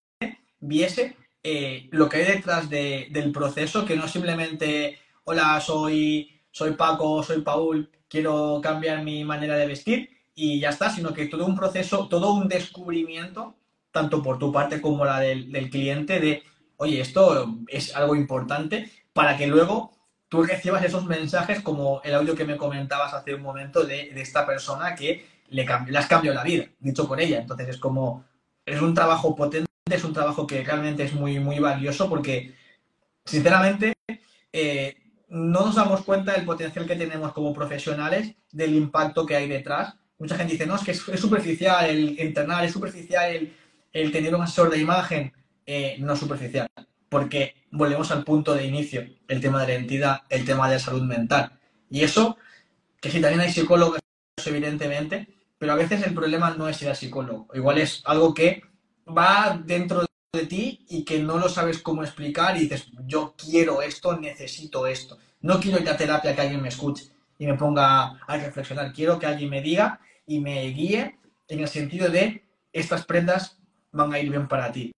[0.59, 1.15] viese
[1.49, 7.39] eh, lo que hay detrás del proceso, que no simplemente, hola, soy, soy Paco, soy
[7.39, 12.09] Paul, quiero cambiar mi manera de vestir y ya está, sino que todo un proceso,
[12.09, 13.55] todo un descubrimiento,
[13.93, 16.43] tanto por tu parte como la del, cliente, de,
[16.75, 19.93] oye, esto es algo importante, para que luego
[20.27, 24.45] tú recibas esos mensajes como el audio que me comentabas hace un momento de, esta
[24.45, 27.39] persona que le, le, has cambiado la vida, dicho por ella.
[27.39, 28.25] Entonces es como,
[28.65, 32.53] es un trabajo potente, es un trabajo que realmente es muy, muy valioso porque,
[33.25, 33.93] sinceramente,
[34.51, 34.95] eh,
[35.29, 39.95] no nos damos cuenta del potencial que tenemos como profesionales, del impacto que hay detrás.
[40.19, 43.49] Mucha gente dice, no, es que es, superficial el entrenar, es superficial
[43.91, 45.33] el, tener un asesor de imagen.
[45.65, 46.69] Eh, no superficial,
[47.09, 51.03] porque volvemos al punto de inicio, el tema de la identidad, el tema de salud
[51.03, 51.51] mental.
[51.89, 52.37] Y eso,
[53.01, 53.99] que si también hay psicólogos,
[54.45, 55.27] evidentemente,
[55.57, 57.47] pero a veces el problema no es ir al psicólogo.
[57.53, 58.61] Igual es algo que
[59.07, 63.81] va dentro de ti y que no lo sabes cómo explicar y dices, yo quiero
[63.81, 65.17] esto, necesito esto.
[65.41, 68.93] No quiero ir a terapia que alguien me escuche y me ponga a reflexionar.
[68.93, 72.43] Quiero que alguien me diga y me guíe en el sentido de
[72.73, 73.57] estas prendas
[73.91, 74.91] van a ir bien para ti.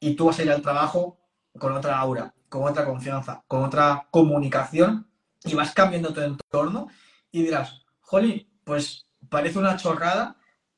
[0.00, 1.18] Y tú vas a ir al trabajo
[1.58, 5.06] con otra aura, con otra confianza, con otra comunicación
[5.44, 6.88] y vas cambiando tu entorno
[7.30, 10.36] y dirás, jolly, pues parece una chorrada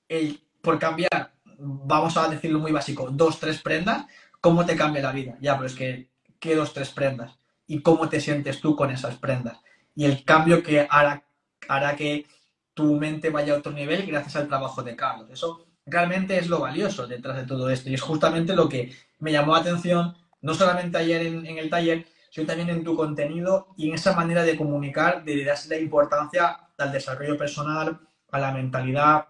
[0.09, 4.07] el por cambiar, vamos a decirlo muy básico, dos, tres prendas,
[4.41, 5.37] ¿cómo te cambia la vida?
[5.41, 7.37] Ya, pero es que, ¿qué dos, tres prendas?
[7.67, 9.59] ¿Y cómo te sientes tú con esas prendas?
[9.95, 11.25] Y el cambio que hará,
[11.69, 12.27] hará que
[12.75, 15.29] tu mente vaya a otro nivel gracias al trabajo de Carlos.
[15.31, 17.91] Eso realmente es lo valioso detrás de todo esto.
[17.91, 22.07] Y es justamente lo que me llamó la atención, no solamente ayer en, el taller,
[22.31, 26.61] sino también en tu contenido y en esa manera de comunicar, de dar la importancia
[26.79, 27.99] al desarrollo personal,
[28.31, 29.27] a la mentalidad,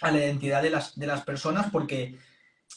[0.00, 2.18] a la identidad de las, de las personas, porque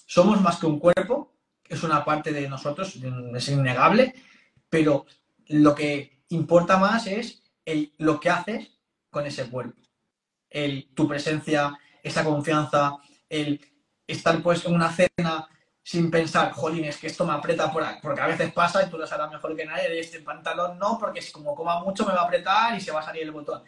[0.06, 1.34] somos más que un cuerpo,
[1.68, 2.98] es una parte de nosotros,
[3.36, 4.16] es innegable,
[4.70, 5.06] pero
[5.48, 8.72] lo que importa más es el, lo que haces
[9.10, 9.80] con ese cuerpo.
[10.50, 12.98] El, tu presencia, esa confianza,
[13.28, 13.62] el
[14.08, 15.48] estar pues en una cena
[15.84, 18.98] sin pensar, jolín, es que esto me aprieta por porque a veces pasa y tú
[18.98, 22.26] lo sabrás mejor que nadie, este pantalón no, porque como coma mucho me va a
[22.26, 23.64] apretar y se va a salir el botón.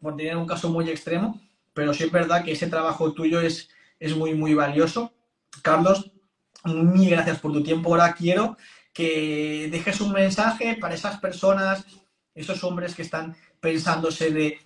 [0.00, 1.40] Por tener un caso muy extremo,
[1.74, 3.68] pero sí es verdad que ese trabajo tuyo es,
[3.98, 5.12] es muy, muy valioso.
[5.62, 6.12] Carlos,
[6.64, 7.90] mil gracias por tu tiempo.
[7.90, 8.56] Ahora quiero
[8.92, 11.84] que dejes un mensaje para esas personas,
[12.34, 14.58] esos hombres que están pensándose de,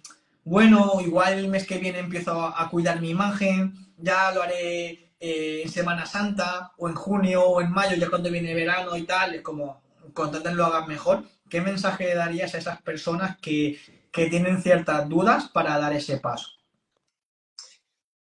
[0.44, 5.62] bueno, igual el mes que viene empiezo a cuidar mi imagen, ya lo haré eh,
[5.64, 9.34] en Semana Santa o en junio o en mayo, ya cuando viene verano y tal,
[9.34, 9.82] es como
[10.12, 11.24] cuando lo hagan mejor.
[11.48, 13.78] ¿Qué mensaje darías a esas personas que,
[14.10, 16.55] que tienen ciertas dudas para dar ese paso?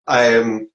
[0.07, 0.69] Em,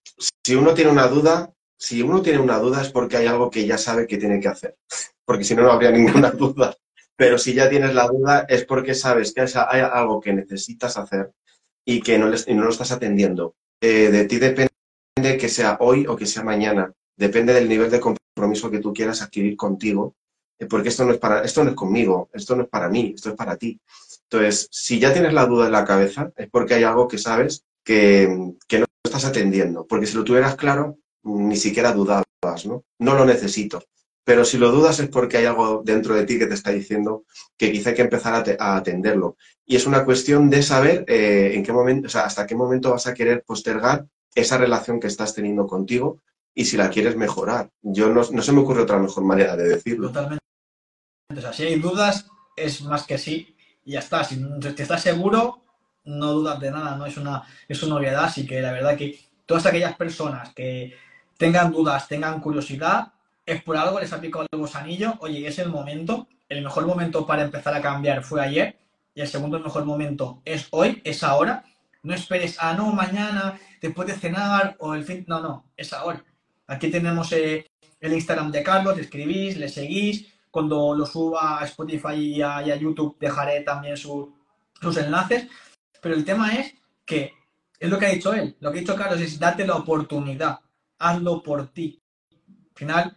[0.44, 3.66] si uno tiene una duda, si uno tiene una duda es porque hay algo que
[3.66, 4.76] ya sabe que tiene que hacer,
[5.24, 6.76] porque si no, no habría ninguna duda.
[7.16, 11.30] Pero si ya tienes la duda es porque sabes que hay algo que necesitas hacer
[11.84, 13.54] y que no, no lo estás atendiendo.
[13.80, 14.70] Eh, de ti depende
[15.38, 16.92] que sea hoy o que sea mañana.
[17.16, 20.14] Depende del nivel de compromiso que tú quieras adquirir contigo,
[20.58, 23.12] eh, porque esto no es para, esto no es conmigo, esto no es para mí,
[23.14, 23.78] esto es para ti.
[24.22, 27.64] Entonces, si ya tienes la duda en la cabeza, es porque hay algo que sabes
[27.84, 29.86] que, no estás atendiendo.
[29.86, 32.84] Porque si lo tuvieras claro, ni siquiera dudabas, ¿no?
[32.98, 33.82] No lo necesito.
[34.24, 37.24] Pero si lo dudas es porque hay algo dentro de ti que te está diciendo
[37.56, 39.36] que quizá hay que empezar a, atenderlo.
[39.66, 42.90] Y es una cuestión de saber eh, en qué momento, o sea, hasta qué momento
[42.90, 46.22] vas a querer postergar esa relación que estás teniendo contigo
[46.54, 47.70] y si la quieres mejorar.
[47.82, 50.08] Yo no, no se me ocurre otra mejor manera de decirlo.
[50.08, 50.44] Totalmente.
[51.52, 54.22] Si hay dudas, es más que sí y ya está.
[54.24, 54.40] Si
[54.78, 55.62] estás seguro,
[56.10, 58.24] no dudas de nada, no es una, es una obviedad.
[58.24, 60.94] Así que la verdad que todas aquellas personas que
[61.36, 63.12] tengan dudas, tengan curiosidad,
[63.46, 67.26] es por algo, les ha picado el gusanillo, oye, es el momento, el mejor momento
[67.26, 68.78] para empezar a cambiar fue ayer
[69.14, 71.64] y el segundo mejor momento es hoy, es ahora.
[72.02, 75.24] No esperes a no, mañana, después de cenar o el fin.
[75.28, 76.24] No, no, es ahora.
[76.66, 77.66] Aquí tenemos eh,
[78.00, 80.32] el Instagram de Carlos, escribís, le seguís.
[80.50, 84.28] Cuando lo suba a Spotify y a, YouTube dejaré también sus
[84.96, 85.48] enlaces.
[86.00, 86.74] Pero el tema es
[87.04, 87.32] que
[87.78, 88.56] es lo que ha dicho él.
[88.60, 90.60] Lo que ha dicho Carlos es date la oportunidad.
[90.98, 92.00] Hazlo por ti.
[92.40, 93.16] Al final,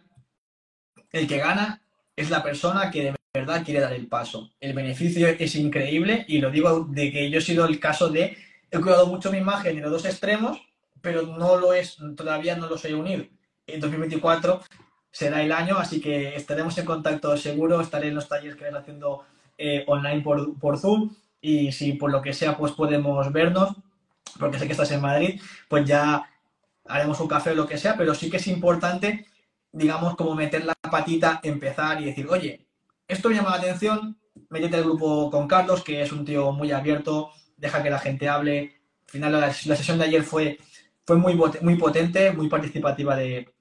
[1.12, 1.82] el que gana
[2.16, 4.50] es la persona que de verdad quiere dar el paso.
[4.60, 8.36] El beneficio es increíble y lo digo de que yo he sido el caso de
[8.70, 10.60] he cuidado mucho mi imagen en los dos extremos,
[11.00, 13.24] pero no lo es, todavía no los he unido.
[13.66, 14.62] En 2024
[15.10, 18.74] será el año, así que estaremos en contacto seguro, estaré en los talleres que vais
[18.74, 19.24] haciendo
[19.56, 21.14] eh, online por, por Zoom
[21.44, 23.76] y si por lo que sea pues podemos vernos,
[24.38, 26.24] porque sé que estás en Madrid, pues ya
[26.86, 29.26] haremos un café o lo que sea, pero sí que es importante,
[29.70, 32.66] digamos, como meter la patita, empezar y decir, oye,
[33.06, 34.16] esto me llama la atención,
[34.48, 38.26] métete al grupo con Carlos, que es un tío muy abierto, deja que la gente
[38.26, 38.80] hable.
[39.06, 40.58] Al final, la, sesión de ayer fue,
[41.04, 43.52] fue muy, muy potente, muy participativa de,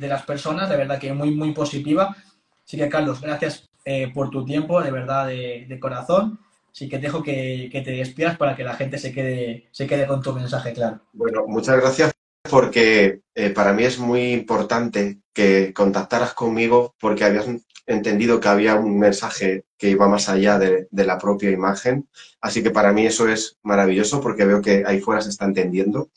[0.00, 2.14] las personas, de verdad que muy, muy positiva.
[2.62, 6.38] Así que, Carlos, gracias eh, por tu tiempo, de verdad, de, corazón.
[6.74, 10.22] Así que dejo que, te despidas para que la gente se quede, se quede con
[10.22, 11.02] tu mensaje claro.
[11.12, 12.12] Bueno, muchas gracias
[12.48, 17.46] porque eh, para mí es muy importante que contactaras conmigo porque habías
[17.86, 22.08] entendido que había un mensaje que iba más allá de, la propia imagen.
[22.40, 26.10] Así que para mí eso es maravilloso porque veo que ahí fuera se está entendiendo.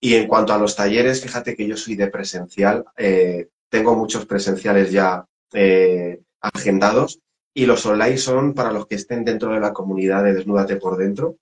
[0.00, 2.84] Y en cuanto a los talleres, fíjate que yo soy de presencial.
[2.96, 7.20] Eh, tengo muchos presenciales ya eh, agendados
[7.52, 10.96] y los online son para los que estén dentro de la comunidad de Desnúdate por
[10.96, 11.38] dentro.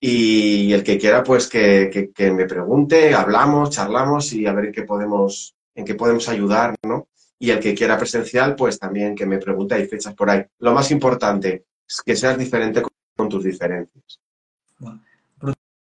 [0.00, 4.72] Y el que quiera, pues que, que, me pregunte, hablamos, charlamos y a ver en
[4.72, 7.08] qué podemos, en qué podemos ayudar, ¿no?
[7.40, 10.44] Y el que quiera presencial, pues también que me pregunte, hay fechas por ahí.
[10.60, 14.20] Lo más importante es que seas diferente con, tus diferencias.
[14.78, 15.02] Bueno,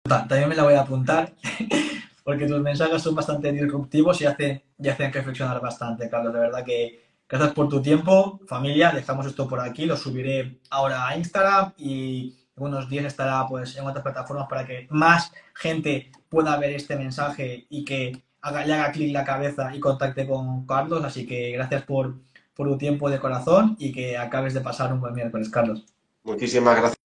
[0.03, 1.35] también me la voy a apuntar,
[2.23, 6.33] porque tus mensajes son bastante disruptivos y hacen, y hacen reflexionar bastante, Carlos.
[6.33, 8.41] De verdad que gracias por tu tiempo.
[8.45, 13.77] Familia, dejamos esto por aquí, lo subiré ahora a Instagram y unos días estará pues
[13.77, 18.73] en otras plataformas para que más gente pueda ver este mensaje y que haga, le
[18.73, 21.03] haga clic la cabeza y contacte con Carlos.
[21.05, 22.15] Así que gracias por,
[22.53, 25.85] por tu tiempo de corazón y que acabes de pasar un buen miércoles, Carlos.
[26.23, 26.97] Muchísimas gracias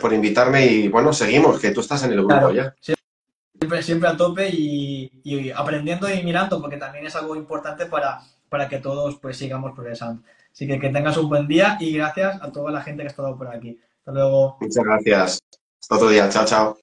[0.00, 2.74] por invitarme y bueno, seguimos, que tú estás en el grupo ya.
[2.80, 8.20] Siempre, siempre a tope y, aprendiendo y mirando, porque también es algo importante para,
[8.52, 10.22] para que todos pues sigamos progresando.
[10.52, 13.10] Así que que tengas un buen día y gracias a toda la gente que ha
[13.10, 13.80] estado por aquí.
[14.00, 14.58] Hasta luego.
[14.60, 15.38] Muchas gracias.
[15.80, 16.28] Hasta otro día.
[16.28, 16.81] Chao, chao.